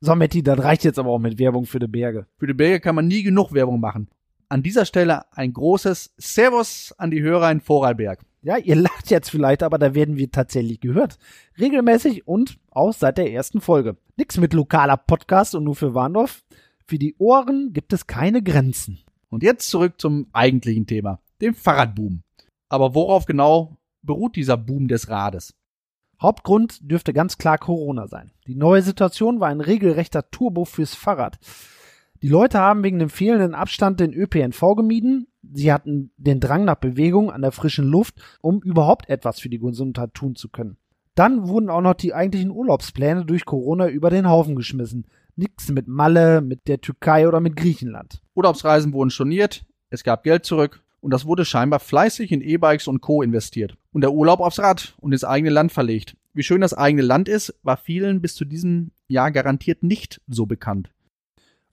So, 0.00 0.14
Matti, 0.14 0.42
das 0.42 0.58
reicht 0.58 0.84
jetzt 0.84 0.98
aber 0.98 1.10
auch 1.10 1.18
mit 1.18 1.38
Werbung 1.38 1.64
für 1.64 1.78
die 1.78 1.86
Berge. 1.86 2.26
Für 2.36 2.46
die 2.46 2.54
Berge 2.54 2.80
kann 2.80 2.94
man 2.94 3.06
nie 3.06 3.22
genug 3.22 3.52
Werbung 3.52 3.80
machen. 3.80 4.08
An 4.48 4.62
dieser 4.62 4.84
Stelle 4.84 5.22
ein 5.32 5.52
großes 5.52 6.12
Servus 6.18 6.92
an 6.98 7.10
die 7.10 7.22
Hörer 7.22 7.50
in 7.50 7.60
Vorarlberg. 7.60 8.20
Ja, 8.42 8.56
ihr 8.58 8.74
lacht 8.74 9.10
jetzt 9.10 9.30
vielleicht, 9.30 9.62
aber 9.62 9.78
da 9.78 9.94
werden 9.94 10.16
wir 10.16 10.30
tatsächlich 10.30 10.80
gehört. 10.80 11.18
Regelmäßig 11.58 12.26
und 12.26 12.58
auch 12.70 12.92
seit 12.92 13.16
der 13.16 13.32
ersten 13.32 13.60
Folge. 13.60 13.96
Nix 14.16 14.36
mit 14.38 14.52
lokaler 14.52 14.96
Podcast 14.96 15.54
und 15.54 15.62
nur 15.64 15.76
für 15.76 15.94
Warndorf. 15.94 16.42
Für 16.92 16.98
die 16.98 17.16
Ohren 17.16 17.72
gibt 17.72 17.94
es 17.94 18.06
keine 18.06 18.42
Grenzen. 18.42 18.98
Und 19.30 19.42
jetzt 19.42 19.70
zurück 19.70 19.94
zum 19.96 20.26
eigentlichen 20.34 20.86
Thema, 20.86 21.20
dem 21.40 21.54
Fahrradboom. 21.54 22.22
Aber 22.68 22.94
worauf 22.94 23.24
genau 23.24 23.78
beruht 24.02 24.36
dieser 24.36 24.58
Boom 24.58 24.88
des 24.88 25.08
Rades? 25.08 25.54
Hauptgrund 26.20 26.80
dürfte 26.82 27.14
ganz 27.14 27.38
klar 27.38 27.56
Corona 27.56 28.08
sein. 28.08 28.30
Die 28.46 28.56
neue 28.56 28.82
Situation 28.82 29.40
war 29.40 29.48
ein 29.48 29.62
regelrechter 29.62 30.30
Turbo 30.30 30.66
fürs 30.66 30.94
Fahrrad. 30.94 31.38
Die 32.20 32.28
Leute 32.28 32.58
haben 32.58 32.84
wegen 32.84 32.98
dem 32.98 33.08
fehlenden 33.08 33.54
Abstand 33.54 33.98
den 33.98 34.12
ÖPNV 34.12 34.60
gemieden. 34.76 35.28
Sie 35.50 35.72
hatten 35.72 36.10
den 36.18 36.40
Drang 36.40 36.66
nach 36.66 36.76
Bewegung 36.76 37.30
an 37.30 37.40
der 37.40 37.52
frischen 37.52 37.86
Luft, 37.86 38.20
um 38.42 38.60
überhaupt 38.60 39.08
etwas 39.08 39.40
für 39.40 39.48
die 39.48 39.60
Gesundheit 39.60 40.12
tun 40.12 40.34
zu 40.34 40.50
können. 40.50 40.76
Dann 41.14 41.48
wurden 41.48 41.70
auch 41.70 41.80
noch 41.80 41.94
die 41.94 42.12
eigentlichen 42.12 42.50
Urlaubspläne 42.50 43.24
durch 43.24 43.46
Corona 43.46 43.88
über 43.88 44.10
den 44.10 44.28
Haufen 44.28 44.56
geschmissen. 44.56 45.06
Nichts 45.36 45.70
mit 45.70 45.88
Malle, 45.88 46.40
mit 46.42 46.68
der 46.68 46.80
Türkei 46.80 47.26
oder 47.26 47.40
mit 47.40 47.56
Griechenland. 47.56 48.22
Urlaubsreisen 48.34 48.92
wurden 48.92 49.10
storniert, 49.10 49.64
es 49.88 50.04
gab 50.04 50.24
Geld 50.24 50.44
zurück 50.44 50.82
und 51.00 51.12
das 51.12 51.24
wurde 51.24 51.44
scheinbar 51.44 51.80
fleißig 51.80 52.32
in 52.32 52.42
E-Bikes 52.42 52.86
und 52.86 53.00
Co. 53.00 53.22
investiert. 53.22 53.76
Und 53.92 54.02
der 54.02 54.12
Urlaub 54.12 54.40
aufs 54.40 54.58
Rad 54.58 54.94
und 55.00 55.12
ins 55.12 55.24
eigene 55.24 55.50
Land 55.50 55.72
verlegt. 55.72 56.16
Wie 56.34 56.42
schön 56.42 56.60
das 56.60 56.74
eigene 56.74 57.02
Land 57.02 57.28
ist, 57.28 57.54
war 57.62 57.76
vielen 57.76 58.22
bis 58.22 58.34
zu 58.34 58.44
diesem 58.44 58.92
Jahr 59.08 59.30
garantiert 59.30 59.82
nicht 59.82 60.20
so 60.28 60.46
bekannt. 60.46 60.90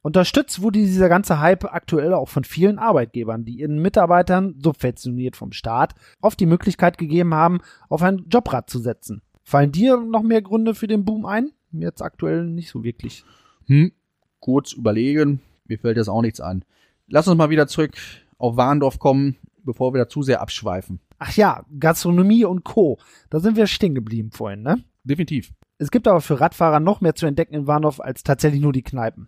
Unterstützt 0.02 0.62
wurde 0.62 0.80
dieser 0.80 1.10
ganze 1.10 1.40
Hype 1.40 1.66
aktuell 1.66 2.14
auch 2.14 2.30
von 2.30 2.46
vielen 2.46 2.80
Arbeitgebern, 2.80 3.44
die 3.44 3.60
ihren 3.60 3.82
Mitarbeitern, 3.82 4.56
subventioniert 4.62 5.36
vom 5.36 5.52
Staat, 5.52 5.94
oft 6.22 6.40
die 6.40 6.46
Möglichkeit 6.46 6.98
gegeben 6.98 7.34
haben, 7.34 7.60
auf 7.90 8.02
ein 8.02 8.26
Jobrad 8.30 8.70
zu 8.70 8.80
setzen. 8.80 9.22
Fallen 9.44 9.72
dir 9.72 9.98
noch 9.98 10.24
mehr 10.24 10.42
Gründe 10.42 10.74
für 10.74 10.88
den 10.88 11.04
Boom 11.04 11.26
ein? 11.26 11.52
Mir 11.72 11.88
jetzt 11.88 12.02
aktuell 12.02 12.46
nicht 12.46 12.70
so 12.70 12.84
wirklich. 12.84 13.26
Hm, 13.70 13.92
kurz 14.40 14.74
überlegen, 14.74 15.42
mir 15.66 15.78
fällt 15.78 15.98
jetzt 15.98 16.10
auch 16.10 16.24
nichts 16.24 16.42
ein. 16.42 16.66
Lass 17.08 17.28
uns 17.28 17.38
mal 17.38 17.52
wieder 17.52 17.68
zurück 17.68 17.94
auf 18.40 18.58
Warndorf 18.58 18.98
kommen, 18.98 19.38
bevor 19.64 19.94
wir 19.94 20.00
da 20.00 20.10
zu 20.10 20.24
sehr 20.24 20.42
abschweifen. 20.42 21.00
Ach 21.20 21.36
ja, 21.36 21.64
Gastronomie 21.80 22.46
und 22.46 22.64
Co. 22.64 22.98
Da 23.30 23.40
sind 23.40 23.58
wir 23.58 23.68
stehen 23.68 23.94
geblieben 23.94 24.32
vorhin, 24.32 24.64
ne? 24.64 24.84
Definitiv. 25.04 25.52
Es 25.78 25.92
gibt 25.92 26.08
aber 26.08 26.22
für 26.22 26.40
Radfahrer 26.40 26.80
noch 26.80 27.00
mehr 27.02 27.14
zu 27.14 27.28
entdecken 27.28 27.54
in 27.54 27.68
Warndorf 27.68 28.00
als 28.00 28.24
tatsächlich 28.24 28.62
nur 28.62 28.74
die 28.74 28.84
Kneipen. 28.84 29.28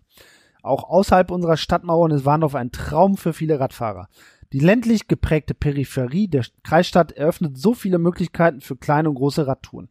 Auch 0.62 0.84
außerhalb 0.84 1.30
unserer 1.30 1.56
Stadtmauern 1.56 2.10
ist 2.10 2.24
Warndorf 2.24 2.54
ein 2.54 2.72
Traum 2.72 3.16
für 3.16 3.32
viele 3.32 3.60
Radfahrer. 3.60 4.08
Die 4.52 4.60
ländlich 4.60 5.08
geprägte 5.08 5.54
Peripherie 5.54 6.28
der 6.28 6.44
Kreisstadt 6.62 7.12
eröffnet 7.12 7.56
so 7.56 7.74
viele 7.74 7.98
Möglichkeiten 7.98 8.60
für 8.60 8.76
kleine 8.76 9.08
und 9.08 9.14
große 9.14 9.46
Radtouren. 9.46 9.88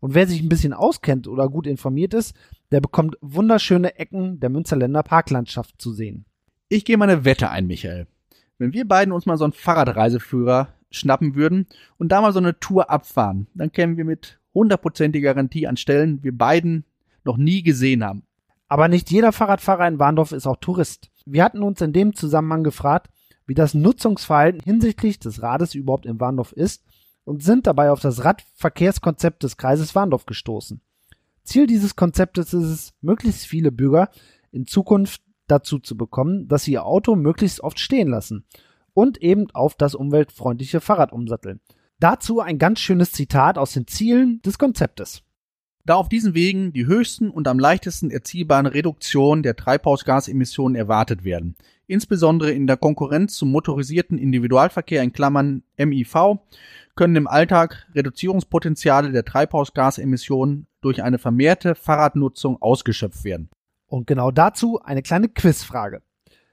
Und 0.00 0.14
wer 0.14 0.26
sich 0.26 0.42
ein 0.42 0.48
bisschen 0.48 0.72
auskennt 0.72 1.28
oder 1.28 1.48
gut 1.48 1.66
informiert 1.66 2.14
ist, 2.14 2.34
der 2.72 2.80
bekommt 2.80 3.16
wunderschöne 3.20 3.98
Ecken 3.98 4.40
der 4.40 4.50
Münsterländer 4.50 5.02
Parklandschaft 5.02 5.80
zu 5.80 5.92
sehen. 5.92 6.24
Ich 6.68 6.84
gehe 6.84 6.96
mal 6.96 7.08
eine 7.08 7.24
Wette 7.24 7.50
ein, 7.50 7.66
Michael. 7.66 8.06
Wenn 8.58 8.72
wir 8.72 8.86
beiden 8.86 9.12
uns 9.12 9.26
mal 9.26 9.36
so 9.36 9.44
einen 9.44 9.52
Fahrradreiseführer 9.52 10.68
schnappen 10.90 11.34
würden 11.34 11.66
und 11.98 12.10
da 12.10 12.20
mal 12.20 12.32
so 12.32 12.38
eine 12.38 12.58
Tour 12.58 12.90
abfahren, 12.90 13.46
dann 13.54 13.72
kämen 13.72 13.96
wir 13.96 14.04
mit 14.04 14.38
hundertprozentige 14.54 15.24
Garantie 15.24 15.66
an 15.66 15.76
Stellen 15.76 16.22
wir 16.22 16.36
beiden 16.36 16.84
noch 17.24 17.36
nie 17.36 17.62
gesehen 17.62 18.04
haben. 18.04 18.24
Aber 18.68 18.88
nicht 18.88 19.10
jeder 19.10 19.32
Fahrradfahrer 19.32 19.86
in 19.88 19.98
Warndorf 19.98 20.32
ist 20.32 20.46
auch 20.46 20.56
Tourist. 20.56 21.10
Wir 21.26 21.44
hatten 21.44 21.62
uns 21.62 21.80
in 21.80 21.92
dem 21.92 22.14
Zusammenhang 22.14 22.64
gefragt, 22.64 23.10
wie 23.46 23.54
das 23.54 23.74
Nutzungsverhalten 23.74 24.60
hinsichtlich 24.62 25.18
des 25.18 25.42
Rades 25.42 25.74
überhaupt 25.74 26.06
in 26.06 26.20
Warndorf 26.20 26.52
ist 26.52 26.84
und 27.30 27.44
sind 27.44 27.68
dabei 27.68 27.92
auf 27.92 28.00
das 28.00 28.24
Radverkehrskonzept 28.24 29.44
des 29.44 29.56
Kreises 29.56 29.94
Warndorf 29.94 30.26
gestoßen. 30.26 30.80
Ziel 31.44 31.68
dieses 31.68 31.94
Konzeptes 31.94 32.52
ist 32.52 32.64
es, 32.64 32.92
möglichst 33.02 33.46
viele 33.46 33.70
Bürger 33.70 34.10
in 34.50 34.66
Zukunft 34.66 35.22
dazu 35.46 35.78
zu 35.78 35.96
bekommen, 35.96 36.48
dass 36.48 36.64
sie 36.64 36.72
ihr 36.72 36.84
Auto 36.84 37.14
möglichst 37.14 37.60
oft 37.60 37.78
stehen 37.78 38.08
lassen 38.08 38.46
und 38.94 39.18
eben 39.18 39.48
auf 39.52 39.76
das 39.76 39.94
umweltfreundliche 39.94 40.80
Fahrrad 40.80 41.12
umsatteln. 41.12 41.60
Dazu 42.00 42.40
ein 42.40 42.58
ganz 42.58 42.80
schönes 42.80 43.12
Zitat 43.12 43.58
aus 43.58 43.74
den 43.74 43.86
Zielen 43.86 44.42
des 44.42 44.58
Konzeptes. 44.58 45.22
Da 45.84 45.94
auf 45.94 46.08
diesen 46.08 46.34
Wegen 46.34 46.72
die 46.72 46.86
höchsten 46.86 47.30
und 47.30 47.46
am 47.46 47.60
leichtesten 47.60 48.10
erzielbaren 48.10 48.66
Reduktionen 48.66 49.44
der 49.44 49.54
Treibhausgasemissionen 49.54 50.74
erwartet 50.74 51.22
werden, 51.22 51.54
insbesondere 51.90 52.52
in 52.52 52.66
der 52.66 52.76
Konkurrenz 52.76 53.34
zum 53.34 53.50
motorisierten 53.50 54.16
Individualverkehr 54.16 55.02
in 55.02 55.12
Klammern 55.12 55.62
MIV, 55.76 56.38
können 56.94 57.16
im 57.16 57.26
Alltag 57.26 57.88
Reduzierungspotenziale 57.94 59.10
der 59.12 59.24
Treibhausgasemissionen 59.24 60.66
durch 60.80 61.02
eine 61.02 61.18
vermehrte 61.18 61.74
Fahrradnutzung 61.74 62.60
ausgeschöpft 62.62 63.24
werden. 63.24 63.50
Und 63.86 64.06
genau 64.06 64.30
dazu 64.30 64.80
eine 64.82 65.02
kleine 65.02 65.28
Quizfrage. 65.28 66.02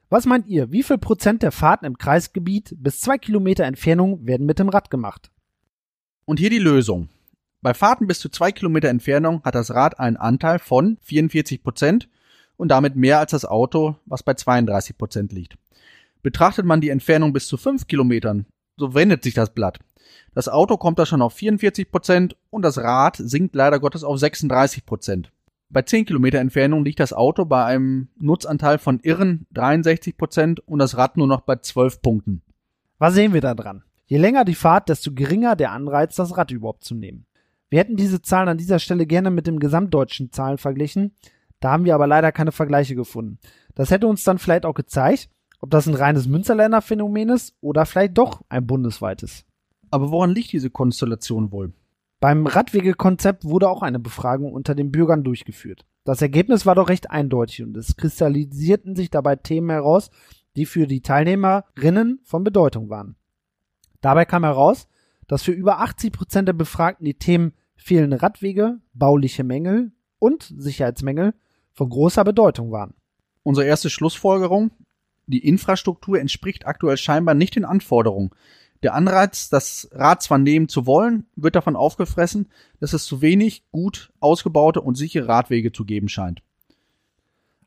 Was 0.10 0.25
meint 0.25 0.48
ihr, 0.48 0.72
wie 0.72 0.84
viel 0.84 0.98
Prozent 0.98 1.44
der 1.44 1.51
Fahrten 1.51 1.86
im 1.86 1.98
Kreisgebiet 1.98 2.74
bis 2.77 3.01
zwei 3.01 3.17
Kilometer 3.17 3.65
Entfernung 3.65 4.25
werden 4.25 4.46
mit 4.46 4.58
dem 4.58 4.70
Rad 4.70 4.89
gemacht? 4.89 5.32
Und 6.25 6.39
hier 6.39 6.50
die 6.50 6.60
Lösung. 6.60 7.10
Bei 7.62 7.74
Fahrten 7.74 8.08
bis 8.08 8.20
zu 8.20 8.29
zwei 8.29 8.51
Kilometer 8.51 8.89
Entfernung 8.89 9.44
hat 9.44 9.56
das 9.56 9.72
Rad 9.72 10.00
einen 10.00 10.17
Anteil 10.17 10.60
von 10.60 10.98
44 11.01 11.62
Prozent 11.62 12.10
und 12.58 12.70
damit 12.70 12.96
mehr 12.96 13.20
als 13.20 13.32
das 13.32 13.46
Auto, 13.46 13.96
was 14.06 14.24
bei 14.24 14.34
32 14.34 14.98
Prozent 14.98 15.32
liegt. 15.32 15.58
Betrachtet 16.22 16.66
man 16.66 16.82
die 16.82 16.90
Entfernung 16.90 17.32
bis 17.32 17.48
zu 17.48 17.58
fünf 17.58 17.88
Kilometern, 17.88 18.46
so 18.76 18.94
wendet 18.94 19.24
sich 19.24 19.34
das 19.34 19.54
Blatt. 19.54 19.80
Das 20.34 20.50
Auto 20.50 20.78
kommt 20.78 21.00
da 21.00 21.06
schon 21.06 21.22
auf 21.22 21.34
44 21.34 21.90
Prozent 21.90 22.36
und 22.50 22.64
das 22.64 22.78
Rad 22.78 23.18
sinkt 23.18 23.56
leider 23.56 23.80
Gottes 23.80 24.04
auf 24.04 24.18
36 24.18 24.86
Prozent. 24.86 25.32
Bei 25.70 25.82
10 25.82 26.06
Kilometer 26.06 26.40
Entfernung 26.40 26.86
liegt 26.86 27.00
das 27.00 27.12
Auto 27.12 27.44
bei 27.44 27.66
einem 27.66 28.08
Nutzanteil 28.18 28.78
von 28.78 29.00
irren 29.02 29.46
63 29.52 30.18
Prozent 30.18 30.60
und 30.62 30.80
das 30.80 30.96
Rad 30.96 31.18
nur 31.18 31.28
noch 31.28 31.42
bei 31.42 31.58
12 31.58 32.02
Punkten. 32.02 32.42
Was 33.00 33.14
sehen 33.16 33.34
wir 33.34 33.42
da 33.42 33.54
dran? 33.54 33.84
Je 34.06 34.18
länger 34.18 34.46
die 34.46 34.56
Fahrt, 34.56 34.88
desto 34.88 35.12
geringer 35.14 35.58
der 35.58 35.72
Anreiz, 35.72 36.16
das 36.16 36.38
Rad 36.38 36.52
überhaupt 36.52 36.86
zu 36.86 36.96
nehmen. 36.96 37.26
Wir 37.70 37.80
hätten 37.80 37.98
diese 37.98 38.22
Zahlen 38.22 38.48
an 38.48 38.58
dieser 38.58 38.80
Stelle 38.80 39.06
gerne 39.06 39.30
mit 39.30 39.46
dem 39.46 39.60
gesamtdeutschen 39.60 40.32
Zahlen 40.32 40.58
verglichen, 40.58 41.12
da 41.60 41.72
haben 41.72 41.86
wir 41.86 41.96
aber 41.96 42.08
leider 42.08 42.32
keine 42.32 42.52
Vergleiche 42.52 42.96
gefunden. 42.96 43.40
Das 43.76 43.92
hätte 43.92 44.08
uns 44.08 44.24
dann 44.24 44.38
vielleicht 44.38 44.66
auch 44.66 44.74
gezeigt, 44.74 45.30
ob 45.60 45.72
das 45.72 45.88
ein 45.88 45.96
reines 45.96 46.28
Münsterländer 46.28 46.82
Phänomen 46.82 47.30
ist 47.30 47.56
oder 47.62 47.86
vielleicht 47.86 48.18
doch 48.18 48.42
ein 48.50 48.68
bundesweites. 48.68 49.46
Aber 49.90 50.12
woran 50.12 50.32
liegt 50.32 50.52
diese 50.52 50.70
Konstellation 50.70 51.52
wohl? 51.52 51.74
Beim 52.20 52.48
Radwegekonzept 52.48 53.46
wurde 53.46 53.70
auch 53.70 53.82
eine 53.82 54.00
Befragung 54.00 54.52
unter 54.52 54.76
den 54.76 54.92
Bürgern 54.92 55.24
durchgeführt. 55.24 55.86
Das 56.04 56.22
Ergebnis 56.22 56.66
war 56.66 56.76
doch 56.76 56.90
recht 56.90 57.12
eindeutig 57.12 57.64
und 57.64 57.76
es 57.78 57.96
kristallisierten 57.96 58.96
sich 58.96 59.10
dabei 59.10 59.36
Themen 59.36 59.70
heraus, 59.70 60.10
die 60.56 60.66
für 60.66 60.88
die 60.88 61.02
Teilnehmerinnen 61.02 62.20
von 62.24 62.44
Bedeutung 62.44 62.90
waren. 62.90 63.16
Dabei 64.02 64.26
kam 64.26 64.44
heraus, 64.44 64.88
dass 65.28 65.44
für 65.44 65.52
über 65.52 65.80
80 65.80 66.12
Prozent 66.12 66.48
der 66.48 66.54
Befragten 66.54 67.06
die 67.06 67.18
Themen 67.18 67.54
fehlende 67.76 68.22
Radwege, 68.22 68.80
bauliche 68.94 69.44
Mängel 69.44 69.92
und 70.20 70.54
Sicherheitsmängel 70.58 71.34
von 71.78 71.90
großer 71.90 72.24
Bedeutung 72.24 72.72
waren. 72.72 72.96
Unsere 73.44 73.68
erste 73.68 73.92
Schlussfolgerung, 73.92 74.72
die 75.28 75.48
Infrastruktur 75.48 76.20
entspricht 76.20 76.66
aktuell 76.66 76.98
scheinbar 76.98 77.36
nicht 77.36 77.56
den 77.56 77.66
Anforderungen. 77.66 78.32
Der 78.82 78.96
Anreiz, 78.96 79.50
das 79.50 79.88
Rad 79.92 80.24
zwar 80.24 80.40
nehmen 80.40 80.70
zu 80.70 80.88
wollen, 80.88 81.28
wird 81.36 81.56
davon 81.56 81.76
aufgefressen, 81.76 82.50
dass 82.80 82.94
es 82.94 83.06
zu 83.06 83.22
wenig 83.22 83.64
gut 83.72 84.12
ausgebaute 84.20 84.82
und 84.82 84.96
sichere 84.96 85.28
Radwege 85.28 85.72
zu 85.72 85.86
geben 85.86 86.10
scheint. 86.10 86.42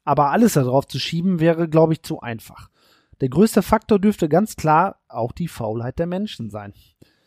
Aber 0.04 0.30
alles 0.30 0.54
darauf 0.54 0.88
zu 0.88 0.98
schieben 0.98 1.38
wäre, 1.38 1.68
glaube 1.68 1.92
ich, 1.92 2.02
zu 2.02 2.20
einfach. 2.20 2.68
Der 3.20 3.28
größte 3.28 3.62
Faktor 3.62 4.00
dürfte 4.00 4.28
ganz 4.28 4.56
klar 4.56 5.00
auch 5.08 5.30
die 5.30 5.48
Faulheit 5.48 6.00
der 6.00 6.06
Menschen 6.06 6.50
sein. 6.50 6.72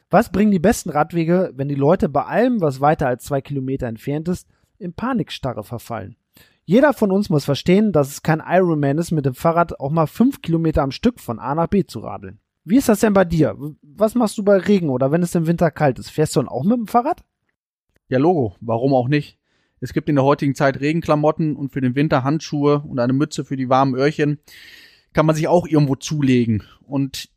Was 0.09 0.31
bringen 0.31 0.51
die 0.51 0.59
besten 0.59 0.89
Radwege, 0.89 1.53
wenn 1.55 1.69
die 1.69 1.75
Leute 1.75 2.09
bei 2.09 2.25
allem, 2.25 2.59
was 2.59 2.81
weiter 2.81 3.07
als 3.07 3.23
zwei 3.23 3.41
Kilometer 3.41 3.87
entfernt 3.87 4.27
ist, 4.27 4.49
in 4.79 4.93
Panikstarre 4.93 5.63
verfallen? 5.63 6.17
Jeder 6.65 6.93
von 6.93 7.11
uns 7.11 7.29
muss 7.29 7.45
verstehen, 7.45 7.91
dass 7.91 8.09
es 8.09 8.23
kein 8.23 8.41
Ironman 8.45 8.97
ist, 8.97 9.11
mit 9.11 9.25
dem 9.25 9.33
Fahrrad 9.33 9.79
auch 9.79 9.91
mal 9.91 10.07
fünf 10.07 10.41
Kilometer 10.41 10.81
am 10.81 10.91
Stück 10.91 11.19
von 11.19 11.39
A 11.39 11.55
nach 11.55 11.67
B 11.67 11.83
zu 11.85 11.99
radeln. 11.99 12.39
Wie 12.63 12.77
ist 12.77 12.87
das 12.87 13.01
denn 13.01 13.13
bei 13.13 13.25
dir? 13.25 13.57
Was 13.81 14.15
machst 14.15 14.37
du 14.37 14.43
bei 14.43 14.57
Regen 14.57 14.89
oder 14.89 15.11
wenn 15.11 15.21
es 15.21 15.35
im 15.35 15.47
Winter 15.47 15.69
kalt 15.71 15.99
ist? 15.99 16.09
Fährst 16.09 16.35
du 16.35 16.39
dann 16.39 16.47
auch 16.47 16.63
mit 16.63 16.77
dem 16.77 16.87
Fahrrad? 16.87 17.23
Ja, 18.07 18.17
Logo. 18.19 18.55
Warum 18.61 18.93
auch 18.93 19.09
nicht? 19.09 19.37
Es 19.81 19.91
gibt 19.91 20.07
in 20.07 20.15
der 20.15 20.23
heutigen 20.23 20.55
Zeit 20.55 20.79
Regenklamotten 20.79 21.57
und 21.57 21.73
für 21.73 21.81
den 21.81 21.95
Winter 21.95 22.23
Handschuhe 22.23 22.79
und 22.87 22.99
eine 22.99 23.11
Mütze 23.11 23.43
für 23.43 23.57
die 23.57 23.67
warmen 23.67 23.95
Öhrchen. 23.95 24.39
Kann 25.11 25.25
man 25.25 25.35
sich 25.35 25.49
auch 25.49 25.67
irgendwo 25.67 25.95
zulegen. 25.95 26.63
Und 26.87 27.29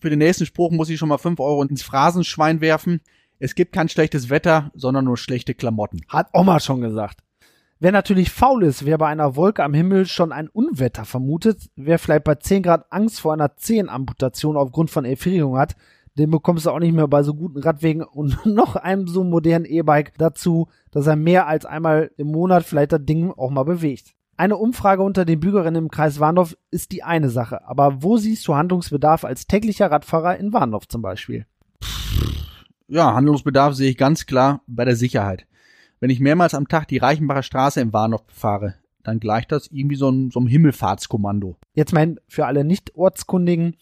für 0.00 0.10
den 0.10 0.18
nächsten 0.18 0.46
Spruch 0.46 0.72
muss 0.72 0.90
ich 0.90 0.98
schon 0.98 1.08
mal 1.08 1.18
fünf 1.18 1.38
Euro 1.38 1.62
ins 1.62 1.82
Phrasenschwein 1.82 2.60
werfen. 2.60 3.00
Es 3.38 3.54
gibt 3.54 3.72
kein 3.72 3.88
schlechtes 3.88 4.30
Wetter, 4.30 4.72
sondern 4.74 5.04
nur 5.04 5.16
schlechte 5.16 5.54
Klamotten. 5.54 6.00
Hat 6.08 6.28
Oma 6.32 6.58
schon 6.58 6.80
gesagt. 6.80 7.20
Wer 7.78 7.92
natürlich 7.92 8.30
faul 8.30 8.64
ist, 8.64 8.86
wer 8.86 8.96
bei 8.96 9.08
einer 9.08 9.36
Wolke 9.36 9.62
am 9.62 9.74
Himmel 9.74 10.06
schon 10.06 10.32
ein 10.32 10.48
Unwetter 10.48 11.04
vermutet, 11.04 11.68
wer 11.76 11.98
vielleicht 11.98 12.24
bei 12.24 12.36
10 12.36 12.62
Grad 12.62 12.86
Angst 12.88 13.20
vor 13.20 13.34
einer 13.34 13.56
Zehenamputation 13.56 14.56
aufgrund 14.56 14.90
von 14.90 15.04
Erfrierung 15.04 15.58
hat, 15.58 15.76
den 16.16 16.30
bekommst 16.30 16.64
du 16.64 16.70
auch 16.70 16.78
nicht 16.78 16.94
mehr 16.94 17.06
bei 17.06 17.22
so 17.22 17.34
guten 17.34 17.58
Radwegen 17.58 18.02
und 18.02 18.46
noch 18.46 18.76
einem 18.76 19.06
so 19.06 19.24
modernen 19.24 19.66
E-Bike 19.66 20.14
dazu, 20.16 20.68
dass 20.90 21.06
er 21.06 21.16
mehr 21.16 21.48
als 21.48 21.66
einmal 21.66 22.10
im 22.16 22.28
Monat 22.28 22.64
vielleicht 22.64 22.92
das 22.92 23.04
Ding 23.04 23.30
auch 23.32 23.50
mal 23.50 23.64
bewegt. 23.64 24.14
Eine 24.38 24.56
Umfrage 24.56 25.02
unter 25.02 25.26
den 25.26 25.40
Bürgerinnen 25.40 25.84
im 25.84 25.90
Kreis 25.90 26.18
Warndorf 26.18 26.56
ist 26.70 26.92
die 26.92 27.02
eine 27.02 27.28
Sache, 27.28 27.66
aber 27.68 28.02
wo 28.02 28.16
siehst 28.16 28.48
du 28.48 28.54
Handlungsbedarf 28.54 29.24
als 29.24 29.46
täglicher 29.46 29.90
Radfahrer 29.90 30.38
in 30.38 30.54
Warndorf 30.54 30.88
zum 30.88 31.02
Beispiel? 31.02 31.44
Ja, 32.88 33.12
Handlungsbedarf 33.12 33.74
sehe 33.74 33.90
ich 33.90 33.98
ganz 33.98 34.24
klar 34.24 34.62
bei 34.66 34.86
der 34.86 34.96
Sicherheit. 34.96 35.46
Wenn 36.00 36.10
ich 36.10 36.20
mehrmals 36.20 36.54
am 36.54 36.68
Tag 36.68 36.88
die 36.88 36.98
Reichenbacher 36.98 37.42
Straße 37.42 37.80
im 37.80 37.92
Warnow 37.92 38.22
fahre, 38.28 38.74
dann 39.02 39.20
gleicht 39.20 39.52
das 39.52 39.68
irgendwie 39.68 39.96
so 39.96 40.08
einem, 40.08 40.30
so 40.30 40.40
einem 40.40 40.48
Himmelfahrtskommando. 40.48 41.56
Jetzt 41.74 41.92
mein, 41.92 42.18
für 42.28 42.46
alle 42.46 42.64
Nicht-Ortskundigen, 42.64 43.76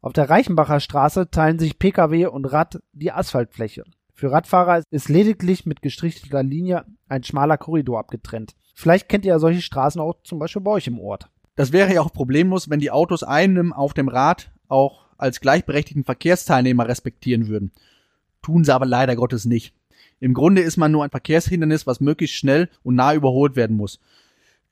auf 0.00 0.12
der 0.12 0.30
Reichenbacher 0.30 0.80
Straße 0.80 1.30
teilen 1.30 1.58
sich 1.58 1.78
Pkw 1.78 2.26
und 2.26 2.46
Rad 2.46 2.80
die 2.92 3.12
Asphaltfläche. 3.12 3.84
Für 4.14 4.32
Radfahrer 4.32 4.82
ist 4.90 5.08
lediglich 5.08 5.66
mit 5.66 5.82
gestrichelter 5.82 6.42
Linie 6.42 6.86
ein 7.08 7.24
schmaler 7.24 7.58
Korridor 7.58 7.98
abgetrennt. 7.98 8.54
Vielleicht 8.74 9.08
kennt 9.08 9.24
ihr 9.24 9.32
ja 9.32 9.38
solche 9.38 9.60
Straßen 9.60 10.00
auch 10.00 10.22
zum 10.22 10.38
Beispiel 10.38 10.62
bei 10.62 10.70
euch 10.70 10.86
im 10.86 11.00
Ort. 11.00 11.28
Das 11.56 11.72
wäre 11.72 11.92
ja 11.92 12.00
auch 12.00 12.12
problemlos, 12.12 12.70
wenn 12.70 12.80
die 12.80 12.92
Autos 12.92 13.24
einem 13.24 13.72
auf 13.72 13.94
dem 13.94 14.08
Rad 14.08 14.52
auch 14.68 15.06
als 15.18 15.40
gleichberechtigten 15.40 16.04
Verkehrsteilnehmer 16.04 16.86
respektieren 16.88 17.48
würden. 17.48 17.72
Tun 18.42 18.64
sie 18.64 18.72
aber 18.72 18.86
leider 18.86 19.16
Gottes 19.16 19.44
nicht. 19.44 19.74
Im 20.20 20.34
Grunde 20.34 20.62
ist 20.62 20.76
man 20.76 20.90
nur 20.90 21.04
ein 21.04 21.10
Verkehrshindernis, 21.10 21.86
was 21.86 22.00
möglichst 22.00 22.36
schnell 22.36 22.68
und 22.82 22.96
nah 22.96 23.14
überholt 23.14 23.56
werden 23.56 23.76
muss. 23.76 24.00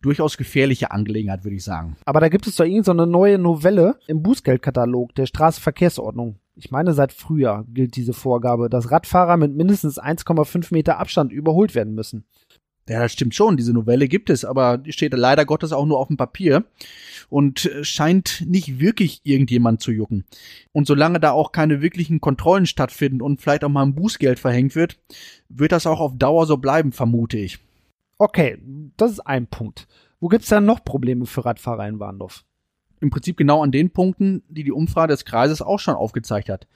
Durchaus 0.03 0.37
gefährliche 0.37 0.91
Angelegenheit, 0.91 1.45
würde 1.45 1.57
ich 1.57 1.65
sagen. 1.65 1.97
Aber 2.05 2.21
da 2.21 2.29
gibt 2.29 2.47
es 2.47 2.57
doch 2.57 2.65
irgendeine 2.65 3.05
so 3.05 3.11
neue 3.11 3.39
Novelle 3.39 3.99
im 4.07 4.23
Bußgeldkatalog 4.23 5.15
der 5.15 5.27
Straßenverkehrsordnung. 5.27 6.37
Ich 6.55 6.71
meine, 6.71 6.95
seit 6.95 7.13
Frühjahr 7.13 7.65
gilt 7.69 7.97
diese 7.97 8.13
Vorgabe, 8.13 8.69
dass 8.69 8.91
Radfahrer 8.91 9.37
mit 9.37 9.55
mindestens 9.55 10.01
1,5 10.01 10.73
Meter 10.73 10.99
Abstand 10.99 11.33
überholt 11.33 11.75
werden 11.75 11.95
müssen. 11.95 12.25
Ja, 12.89 13.01
das 13.01 13.13
stimmt 13.13 13.35
schon. 13.35 13.57
Diese 13.57 13.73
Novelle 13.73 14.07
gibt 14.07 14.31
es, 14.31 14.45
aber 14.45 14.79
die 14.79 14.93
steht 14.93 15.13
leider 15.13 15.45
Gottes 15.45 15.73
auch 15.73 15.87
nur 15.87 15.99
auf 15.99 16.07
dem 16.09 16.17
Papier 16.17 16.65
und 17.29 17.65
äh, 17.65 17.85
scheint 17.85 18.45
nicht 18.47 18.79
wirklich 18.79 19.21
irgendjemand 19.25 19.81
zu 19.81 19.91
jucken. 19.91 20.25
Und 20.73 20.87
solange 20.87 21.19
da 21.19 21.33
auch 21.33 21.51
keine 21.51 21.83
wirklichen 21.83 22.21
Kontrollen 22.21 22.67
stattfinden 22.67 23.23
und 23.23 23.41
vielleicht 23.41 23.65
auch 23.65 23.69
mal 23.69 23.83
ein 23.83 23.95
Bußgeld 23.95 24.39
verhängt 24.39 24.77
wird, 24.77 24.99
wird 25.49 25.73
das 25.73 25.87
auch 25.87 26.01
auf 26.01 26.17
Dauer 26.17 26.47
so 26.47 26.59
bleiben, 26.59 26.93
vermute 26.93 27.39
ich. 27.39 27.59
Okay, 28.19 28.59
das 28.97 29.13
ist 29.13 29.21
ein 29.21 29.49
Punkt. 29.49 29.89
Wo 30.21 30.29
gibt's 30.29 30.49
dann 30.49 30.65
noch 30.65 30.85
Probleme 30.85 31.27
für 31.27 31.45
Radfahrer 31.45 31.89
in 31.89 31.99
Warndorf? 31.99 32.45
Im 33.01 33.11
Prinzip 33.11 33.37
genau 33.37 33.63
an 33.63 33.73
den 33.73 33.91
Punkten, 33.91 34.43
die 34.49 34.65
die 34.65 34.73
Umfrage 34.73 35.13
des 35.13 35.25
Kreises 35.25 35.61
auch 35.61 35.79
schon 35.79 35.95
aufgezeigt 35.95 36.49
hat. 36.49 36.67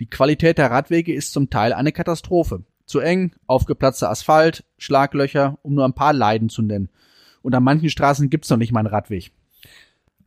Die 0.00 0.06
Qualität 0.10 0.58
der 0.58 0.70
Radwege 0.70 1.14
ist 1.14 1.32
zum 1.32 1.48
Teil 1.48 1.72
eine 1.72 1.92
Katastrophe. 1.92 2.64
Zu 2.92 3.00
eng, 3.00 3.32
aufgeplatzter 3.46 4.10
Asphalt, 4.10 4.66
Schlaglöcher, 4.76 5.58
um 5.62 5.72
nur 5.72 5.86
ein 5.86 5.94
paar 5.94 6.12
Leiden 6.12 6.50
zu 6.50 6.60
nennen. 6.60 6.90
Und 7.40 7.54
an 7.54 7.64
manchen 7.64 7.88
Straßen 7.88 8.28
gibt's 8.28 8.50
noch 8.50 8.58
nicht 8.58 8.70
mal 8.70 8.80
einen 8.80 8.88
Radweg. 8.88 9.32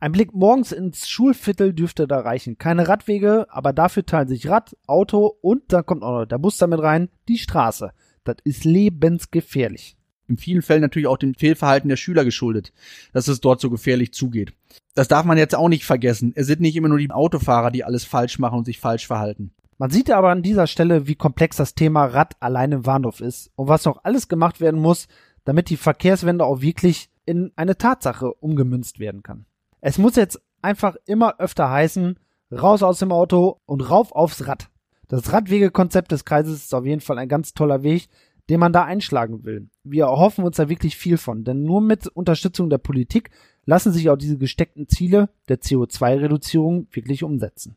Ein 0.00 0.10
Blick 0.10 0.34
morgens 0.34 0.72
ins 0.72 1.08
Schulviertel 1.08 1.74
dürfte 1.74 2.08
da 2.08 2.18
reichen. 2.18 2.58
Keine 2.58 2.88
Radwege, 2.88 3.46
aber 3.50 3.72
dafür 3.72 4.04
teilen 4.04 4.26
sich 4.26 4.48
Rad, 4.48 4.76
Auto 4.88 5.36
und 5.42 5.72
dann 5.72 5.86
kommt 5.86 6.02
auch 6.02 6.18
noch 6.18 6.26
der 6.26 6.38
Bus 6.38 6.56
damit 6.56 6.82
rein, 6.82 7.08
die 7.28 7.38
Straße. 7.38 7.92
das 8.24 8.38
ist 8.42 8.64
lebensgefährlich. 8.64 9.96
In 10.26 10.36
vielen 10.36 10.62
Fällen 10.62 10.82
natürlich 10.82 11.06
auch 11.06 11.18
dem 11.18 11.36
Fehlverhalten 11.36 11.88
der 11.88 11.96
Schüler 11.96 12.24
geschuldet, 12.24 12.72
dass 13.12 13.28
es 13.28 13.40
dort 13.40 13.60
so 13.60 13.70
gefährlich 13.70 14.12
zugeht. 14.12 14.54
Das 14.96 15.06
darf 15.06 15.24
man 15.24 15.38
jetzt 15.38 15.54
auch 15.54 15.68
nicht 15.68 15.84
vergessen. 15.84 16.32
Es 16.34 16.48
sind 16.48 16.60
nicht 16.60 16.74
immer 16.74 16.88
nur 16.88 16.98
die 16.98 17.12
Autofahrer, 17.12 17.70
die 17.70 17.84
alles 17.84 18.04
falsch 18.04 18.40
machen 18.40 18.58
und 18.58 18.64
sich 18.64 18.80
falsch 18.80 19.06
verhalten. 19.06 19.52
Man 19.78 19.90
sieht 19.90 20.10
aber 20.10 20.30
an 20.30 20.42
dieser 20.42 20.66
Stelle, 20.66 21.06
wie 21.06 21.16
komplex 21.16 21.56
das 21.56 21.74
Thema 21.74 22.06
Rad 22.06 22.34
allein 22.40 22.72
im 22.72 22.86
Warndorf 22.86 23.20
ist 23.20 23.50
und 23.56 23.68
was 23.68 23.84
noch 23.84 24.04
alles 24.04 24.28
gemacht 24.28 24.60
werden 24.60 24.80
muss, 24.80 25.06
damit 25.44 25.68
die 25.68 25.76
Verkehrswende 25.76 26.44
auch 26.44 26.62
wirklich 26.62 27.10
in 27.26 27.52
eine 27.56 27.76
Tatsache 27.76 28.32
umgemünzt 28.32 28.98
werden 28.98 29.22
kann. 29.22 29.44
Es 29.80 29.98
muss 29.98 30.16
jetzt 30.16 30.40
einfach 30.62 30.96
immer 31.04 31.38
öfter 31.38 31.70
heißen, 31.70 32.18
raus 32.52 32.82
aus 32.82 33.00
dem 33.00 33.12
Auto 33.12 33.60
und 33.66 33.90
rauf 33.90 34.12
aufs 34.12 34.46
Rad. 34.46 34.70
Das 35.08 35.32
Radwegekonzept 35.32 36.10
des 36.10 36.24
Kreises 36.24 36.64
ist 36.64 36.74
auf 36.74 36.86
jeden 36.86 37.00
Fall 37.00 37.18
ein 37.18 37.28
ganz 37.28 37.52
toller 37.52 37.82
Weg, 37.82 38.08
den 38.48 38.60
man 38.60 38.72
da 38.72 38.84
einschlagen 38.84 39.44
will. 39.44 39.68
Wir 39.84 40.04
erhoffen 40.04 40.44
uns 40.44 40.56
da 40.56 40.68
wirklich 40.68 40.96
viel 40.96 41.18
von, 41.18 41.44
denn 41.44 41.64
nur 41.64 41.80
mit 41.80 42.06
Unterstützung 42.06 42.70
der 42.70 42.78
Politik 42.78 43.30
lassen 43.64 43.92
sich 43.92 44.08
auch 44.08 44.16
diese 44.16 44.38
gesteckten 44.38 44.88
Ziele 44.88 45.28
der 45.48 45.60
CO2-Reduzierung 45.60 46.86
wirklich 46.92 47.24
umsetzen. 47.24 47.76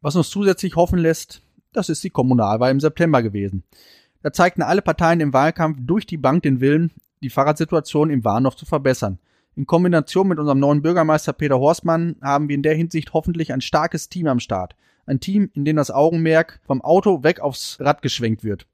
Was 0.00 0.14
uns 0.14 0.30
zusätzlich 0.30 0.76
hoffen 0.76 0.98
lässt, 0.98 1.42
das 1.72 1.88
ist 1.88 2.04
die 2.04 2.10
Kommunalwahl 2.10 2.70
im 2.70 2.78
September 2.78 3.20
gewesen. 3.22 3.64
Da 4.22 4.32
zeigten 4.32 4.62
alle 4.62 4.82
Parteien 4.82 5.20
im 5.20 5.32
Wahlkampf 5.32 5.78
durch 5.80 6.06
die 6.06 6.16
Bank 6.16 6.44
den 6.44 6.60
Willen, 6.60 6.92
die 7.20 7.30
Fahrradsituation 7.30 8.10
im 8.10 8.24
Warnow 8.24 8.54
zu 8.54 8.64
verbessern. 8.64 9.18
In 9.56 9.66
Kombination 9.66 10.28
mit 10.28 10.38
unserem 10.38 10.60
neuen 10.60 10.82
Bürgermeister 10.82 11.32
Peter 11.32 11.58
Horstmann 11.58 12.14
haben 12.22 12.48
wir 12.48 12.54
in 12.54 12.62
der 12.62 12.76
Hinsicht 12.76 13.12
hoffentlich 13.12 13.52
ein 13.52 13.60
starkes 13.60 14.08
Team 14.08 14.28
am 14.28 14.38
Start. 14.38 14.76
Ein 15.04 15.18
Team, 15.18 15.50
in 15.54 15.64
dem 15.64 15.74
das 15.74 15.90
Augenmerk 15.90 16.60
vom 16.64 16.80
Auto 16.80 17.24
weg 17.24 17.40
aufs 17.40 17.78
Rad 17.80 18.00
geschwenkt 18.02 18.44
wird. 18.44 18.66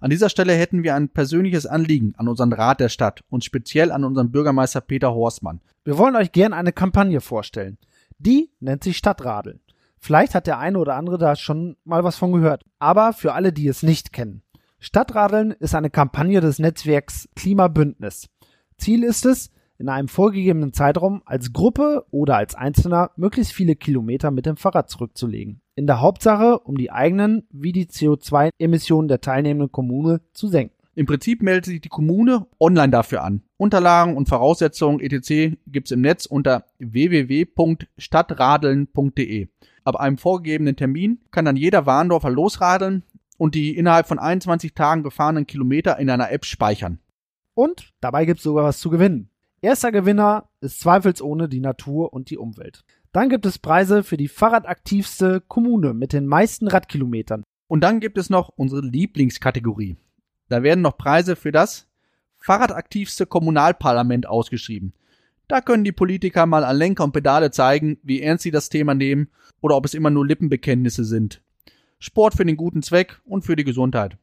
An 0.00 0.08
dieser 0.08 0.30
Stelle 0.30 0.54
hätten 0.54 0.82
wir 0.82 0.94
ein 0.94 1.10
persönliches 1.10 1.66
Anliegen 1.66 2.14
an 2.16 2.28
unseren 2.28 2.52
Rat 2.54 2.80
der 2.80 2.88
Stadt 2.88 3.22
und 3.28 3.44
speziell 3.44 3.92
an 3.92 4.04
unseren 4.04 4.30
Bürgermeister 4.30 4.80
Peter 4.80 5.12
Horstmann. 5.12 5.60
Wir 5.84 5.98
wollen 5.98 6.16
euch 6.16 6.32
gern 6.32 6.54
eine 6.54 6.72
Kampagne 6.72 7.20
vorstellen. 7.20 7.76
Die 8.18 8.50
nennt 8.60 8.84
sich 8.84 8.96
Stadtradeln. 8.96 9.60
Vielleicht 10.04 10.34
hat 10.34 10.46
der 10.46 10.58
eine 10.58 10.78
oder 10.78 10.96
andere 10.96 11.16
da 11.16 11.34
schon 11.34 11.78
mal 11.84 12.04
was 12.04 12.18
von 12.18 12.30
gehört. 12.30 12.62
Aber 12.78 13.14
für 13.14 13.32
alle, 13.32 13.54
die 13.54 13.68
es 13.68 13.82
nicht 13.82 14.12
kennen. 14.12 14.42
Stadtradeln 14.78 15.52
ist 15.52 15.74
eine 15.74 15.88
Kampagne 15.88 16.42
des 16.42 16.58
Netzwerks 16.58 17.26
Klimabündnis. 17.36 18.28
Ziel 18.76 19.02
ist 19.02 19.24
es, 19.24 19.50
in 19.78 19.88
einem 19.88 20.08
vorgegebenen 20.08 20.74
Zeitraum 20.74 21.22
als 21.24 21.54
Gruppe 21.54 22.04
oder 22.10 22.36
als 22.36 22.54
Einzelner 22.54 23.12
möglichst 23.16 23.54
viele 23.54 23.76
Kilometer 23.76 24.30
mit 24.30 24.44
dem 24.44 24.58
Fahrrad 24.58 24.90
zurückzulegen. 24.90 25.62
In 25.74 25.86
der 25.86 26.02
Hauptsache, 26.02 26.58
um 26.58 26.76
die 26.76 26.92
eigenen 26.92 27.48
wie 27.50 27.72
die 27.72 27.86
CO2-Emissionen 27.86 29.08
der 29.08 29.22
teilnehmenden 29.22 29.72
Kommune 29.72 30.20
zu 30.34 30.48
senken. 30.48 30.76
Im 30.96 31.06
Prinzip 31.06 31.42
meldet 31.42 31.64
sich 31.64 31.80
die 31.80 31.88
Kommune 31.88 32.46
online 32.60 32.90
dafür 32.90 33.24
an. 33.24 33.42
Unterlagen 33.56 34.18
und 34.18 34.28
Voraussetzungen 34.28 35.00
etc. 35.00 35.56
gibt's 35.66 35.92
im 35.92 36.02
Netz 36.02 36.26
unter 36.26 36.66
www.stadtradeln.de. 36.78 39.48
Ab 39.84 39.96
einem 39.96 40.18
vorgegebenen 40.18 40.76
Termin 40.76 41.20
kann 41.30 41.44
dann 41.44 41.56
jeder 41.56 41.86
Warndorfer 41.86 42.30
losradeln 42.30 43.02
und 43.36 43.54
die 43.54 43.76
innerhalb 43.76 44.08
von 44.08 44.18
21 44.18 44.74
Tagen 44.74 45.02
gefahrenen 45.02 45.46
Kilometer 45.46 45.98
in 45.98 46.08
einer 46.08 46.30
App 46.32 46.44
speichern. 46.44 46.98
Und 47.54 47.92
dabei 48.00 48.24
gibt's 48.24 48.42
sogar 48.42 48.64
was 48.64 48.78
zu 48.78 48.90
gewinnen. 48.90 49.28
Erster 49.60 49.92
Gewinner 49.92 50.48
ist 50.60 50.80
zweifelsohne 50.80 51.48
die 51.48 51.60
Natur 51.60 52.12
und 52.12 52.30
die 52.30 52.38
Umwelt. 52.38 52.84
Dann 53.12 53.28
gibt 53.28 53.46
es 53.46 53.58
Preise 53.58 54.02
für 54.02 54.16
die 54.16 54.28
fahrradaktivste 54.28 55.40
Kommune 55.40 55.94
mit 55.94 56.12
den 56.12 56.26
meisten 56.26 56.66
Radkilometern. 56.66 57.44
Und 57.68 57.80
dann 57.80 58.00
gibt 58.00 58.18
es 58.18 58.28
noch 58.28 58.50
unsere 58.56 58.82
Lieblingskategorie. 58.82 59.96
Da 60.48 60.62
werden 60.62 60.82
noch 60.82 60.98
Preise 60.98 61.36
für 61.36 61.52
das 61.52 61.86
fahrradaktivste 62.38 63.24
Kommunalparlament 63.26 64.26
ausgeschrieben. 64.26 64.94
Da 65.48 65.60
können 65.60 65.84
die 65.84 65.92
Politiker 65.92 66.46
mal 66.46 66.64
an 66.64 66.76
Lenker 66.76 67.04
und 67.04 67.12
Pedale 67.12 67.50
zeigen, 67.50 67.98
wie 68.02 68.22
ernst 68.22 68.44
sie 68.44 68.50
das 68.50 68.68
Thema 68.68 68.94
nehmen 68.94 69.28
oder 69.60 69.76
ob 69.76 69.84
es 69.84 69.94
immer 69.94 70.10
nur 70.10 70.26
Lippenbekenntnisse 70.26 71.04
sind. 71.04 71.42
Sport 71.98 72.34
für 72.34 72.44
den 72.44 72.56
guten 72.56 72.82
Zweck 72.82 73.20
und 73.24 73.44
für 73.44 73.56
die 73.56 73.64
Gesundheit. 73.64 74.16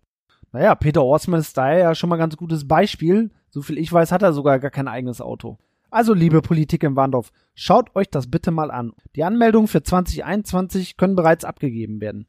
Naja, 0.51 0.75
Peter 0.75 1.03
Orsman 1.03 1.39
ist 1.39 1.57
daher 1.57 1.79
ja 1.79 1.95
schon 1.95 2.09
mal 2.09 2.17
ein 2.17 2.19
ganz 2.19 2.37
gutes 2.37 2.67
Beispiel. 2.67 3.31
Soviel 3.49 3.77
ich 3.77 3.91
weiß, 3.91 4.11
hat 4.11 4.21
er 4.21 4.33
sogar 4.33 4.59
gar 4.59 4.71
kein 4.71 4.87
eigenes 4.87 5.21
Auto. 5.21 5.57
Also, 5.89 6.13
liebe 6.13 6.41
Politik 6.41 6.83
im 6.83 6.95
Warndorf, 6.95 7.31
schaut 7.53 7.95
euch 7.95 8.09
das 8.09 8.31
bitte 8.31 8.51
mal 8.51 8.71
an. 8.71 8.93
Die 9.15 9.23
Anmeldungen 9.23 9.67
für 9.67 9.83
2021 9.83 10.95
können 10.95 11.15
bereits 11.15 11.43
abgegeben 11.43 11.99
werden. 11.99 12.27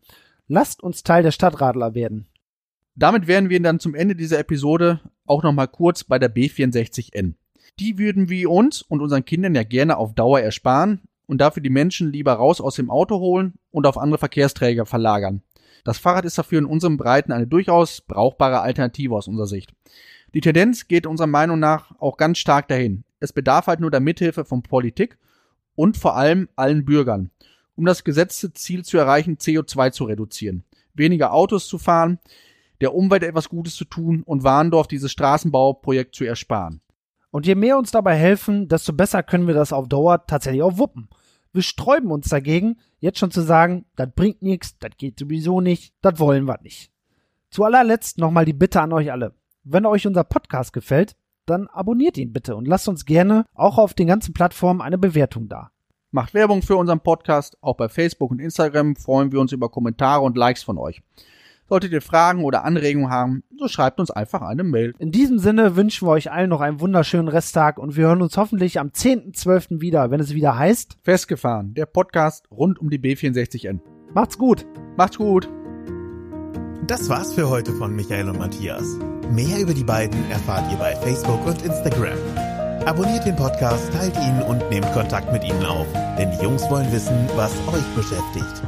Lasst 0.48 0.82
uns 0.82 1.04
Teil 1.04 1.22
der 1.22 1.30
Stadtradler 1.30 1.94
werden. 1.94 2.26
Damit 2.94 3.26
wären 3.26 3.48
wir 3.48 3.62
dann 3.62 3.78
zum 3.78 3.94
Ende 3.94 4.16
dieser 4.16 4.38
Episode 4.38 5.00
auch 5.26 5.42
nochmal 5.42 5.68
kurz 5.68 6.04
bei 6.04 6.18
der 6.18 6.34
B64N. 6.34 7.34
Die 7.80 7.98
würden 7.98 8.28
wir 8.28 8.50
uns 8.50 8.82
und 8.82 9.00
unseren 9.00 9.24
Kindern 9.24 9.54
ja 9.54 9.62
gerne 9.62 9.96
auf 9.96 10.14
Dauer 10.14 10.40
ersparen 10.40 11.00
und 11.26 11.38
dafür 11.38 11.62
die 11.62 11.70
Menschen 11.70 12.12
lieber 12.12 12.34
raus 12.34 12.60
aus 12.60 12.76
dem 12.76 12.90
Auto 12.90 13.18
holen 13.18 13.54
und 13.70 13.86
auf 13.86 13.96
andere 13.96 14.18
Verkehrsträger 14.18 14.86
verlagern. 14.86 15.42
Das 15.84 15.98
Fahrrad 15.98 16.24
ist 16.24 16.38
dafür 16.38 16.58
in 16.58 16.66
unserem 16.66 16.96
Breiten 16.96 17.32
eine 17.32 17.46
durchaus 17.46 18.02
brauchbare 18.02 18.60
Alternative 18.60 19.14
aus 19.14 19.26
unserer 19.26 19.46
Sicht. 19.46 19.74
Die 20.34 20.40
Tendenz 20.40 20.86
geht 20.86 21.06
unserer 21.06 21.26
Meinung 21.26 21.58
nach 21.58 21.98
auch 21.98 22.16
ganz 22.16 22.38
stark 22.38 22.68
dahin. 22.68 23.04
Es 23.20 23.32
bedarf 23.32 23.66
halt 23.66 23.80
nur 23.80 23.90
der 23.90 24.00
Mithilfe 24.00 24.44
von 24.44 24.62
Politik 24.62 25.18
und 25.74 25.96
vor 25.96 26.16
allem 26.16 26.48
allen 26.56 26.84
Bürgern, 26.84 27.30
um 27.74 27.84
das 27.84 28.04
gesetzte 28.04 28.52
Ziel 28.52 28.84
zu 28.84 28.98
erreichen, 28.98 29.38
CO2 29.38 29.92
zu 29.92 30.04
reduzieren, 30.04 30.64
weniger 30.94 31.32
Autos 31.32 31.66
zu 31.66 31.78
fahren, 31.78 32.18
der 32.80 32.94
Umwelt 32.94 33.22
etwas 33.22 33.48
Gutes 33.48 33.74
zu 33.74 33.84
tun 33.84 34.22
und 34.22 34.44
Warndorf 34.44 34.86
dieses 34.86 35.12
Straßenbauprojekt 35.12 36.14
zu 36.14 36.24
ersparen. 36.24 36.80
Und 37.32 37.46
je 37.46 37.54
mehr 37.54 37.78
uns 37.78 37.90
dabei 37.90 38.14
helfen, 38.14 38.68
desto 38.68 38.92
besser 38.92 39.22
können 39.22 39.46
wir 39.46 39.54
das 39.54 39.72
auf 39.72 39.88
Dauer 39.88 40.26
tatsächlich 40.26 40.62
auch 40.62 40.76
wuppen. 40.76 41.08
Wir 41.54 41.62
sträuben 41.62 42.10
uns 42.10 42.28
dagegen, 42.28 42.76
jetzt 43.00 43.18
schon 43.18 43.30
zu 43.30 43.40
sagen, 43.40 43.86
das 43.96 44.10
bringt 44.14 44.42
nichts, 44.42 44.78
das 44.78 44.92
geht 44.98 45.18
sowieso 45.18 45.62
nicht, 45.62 45.94
das 46.02 46.18
wollen 46.18 46.44
wir 46.44 46.60
nicht. 46.62 46.92
Zu 47.50 47.64
allerletzt 47.64 48.18
nochmal 48.18 48.44
die 48.44 48.52
Bitte 48.52 48.82
an 48.82 48.92
euch 48.92 49.10
alle. 49.10 49.34
Wenn 49.64 49.86
euch 49.86 50.06
unser 50.06 50.24
Podcast 50.24 50.74
gefällt, 50.74 51.16
dann 51.46 51.68
abonniert 51.68 52.18
ihn 52.18 52.34
bitte 52.34 52.54
und 52.54 52.68
lasst 52.68 52.88
uns 52.88 53.06
gerne 53.06 53.46
auch 53.54 53.78
auf 53.78 53.94
den 53.94 54.08
ganzen 54.08 54.34
Plattformen 54.34 54.82
eine 54.82 54.98
Bewertung 54.98 55.48
da. 55.48 55.70
Macht 56.10 56.34
Werbung 56.34 56.60
für 56.60 56.76
unseren 56.76 57.00
Podcast, 57.00 57.56
auch 57.62 57.76
bei 57.76 57.88
Facebook 57.88 58.30
und 58.30 58.40
Instagram 58.40 58.94
freuen 58.94 59.32
wir 59.32 59.40
uns 59.40 59.52
über 59.52 59.70
Kommentare 59.70 60.20
und 60.20 60.36
Likes 60.36 60.62
von 60.62 60.76
euch. 60.76 61.02
Solltet 61.68 61.92
ihr 61.92 62.02
Fragen 62.02 62.44
oder 62.44 62.64
Anregungen 62.64 63.10
haben, 63.10 63.44
so 63.58 63.68
schreibt 63.68 63.98
uns 63.98 64.10
einfach 64.10 64.42
eine 64.42 64.64
Mail. 64.64 64.94
In 64.98 65.10
diesem 65.10 65.38
Sinne 65.38 65.76
wünschen 65.76 66.06
wir 66.06 66.12
euch 66.12 66.30
allen 66.30 66.50
noch 66.50 66.60
einen 66.60 66.80
wunderschönen 66.80 67.28
Resttag 67.28 67.78
und 67.78 67.96
wir 67.96 68.06
hören 68.06 68.22
uns 68.22 68.36
hoffentlich 68.36 68.78
am 68.78 68.88
10.12. 68.88 69.80
wieder, 69.80 70.10
wenn 70.10 70.20
es 70.20 70.34
wieder 70.34 70.58
heißt 70.58 70.98
Festgefahren, 71.02 71.74
der 71.74 71.86
Podcast 71.86 72.44
rund 72.50 72.78
um 72.78 72.90
die 72.90 72.98
B64N. 72.98 73.80
Macht's 74.14 74.36
gut. 74.36 74.66
Macht's 74.96 75.16
gut. 75.16 75.48
Das 76.86 77.08
war's 77.08 77.32
für 77.32 77.48
heute 77.48 77.72
von 77.72 77.94
Michael 77.94 78.28
und 78.28 78.38
Matthias. 78.38 78.98
Mehr 79.30 79.60
über 79.60 79.72
die 79.72 79.84
beiden 79.84 80.30
erfahrt 80.30 80.70
ihr 80.70 80.76
bei 80.78 80.94
Facebook 80.96 81.46
und 81.46 81.62
Instagram. 81.62 82.18
Abonniert 82.84 83.24
den 83.24 83.36
Podcast, 83.36 83.92
teilt 83.92 84.16
ihn 84.16 84.42
und 84.42 84.68
nehmt 84.68 84.92
Kontakt 84.92 85.32
mit 85.32 85.44
ihnen 85.44 85.64
auf, 85.64 85.86
denn 86.18 86.32
die 86.32 86.42
Jungs 86.42 86.68
wollen 86.68 86.90
wissen, 86.92 87.14
was 87.36 87.52
euch 87.68 87.86
beschäftigt. 87.94 88.62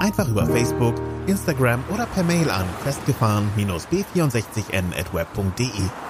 Einfach 0.00 0.28
über 0.28 0.44
Facebook, 0.46 0.96
Instagram 1.26 1.84
oder 1.92 2.06
per 2.06 2.24
Mail 2.24 2.50
an 2.50 2.66
festgefahren-b64n 2.84 4.98
at 4.98 5.12
web.de. 5.12 6.09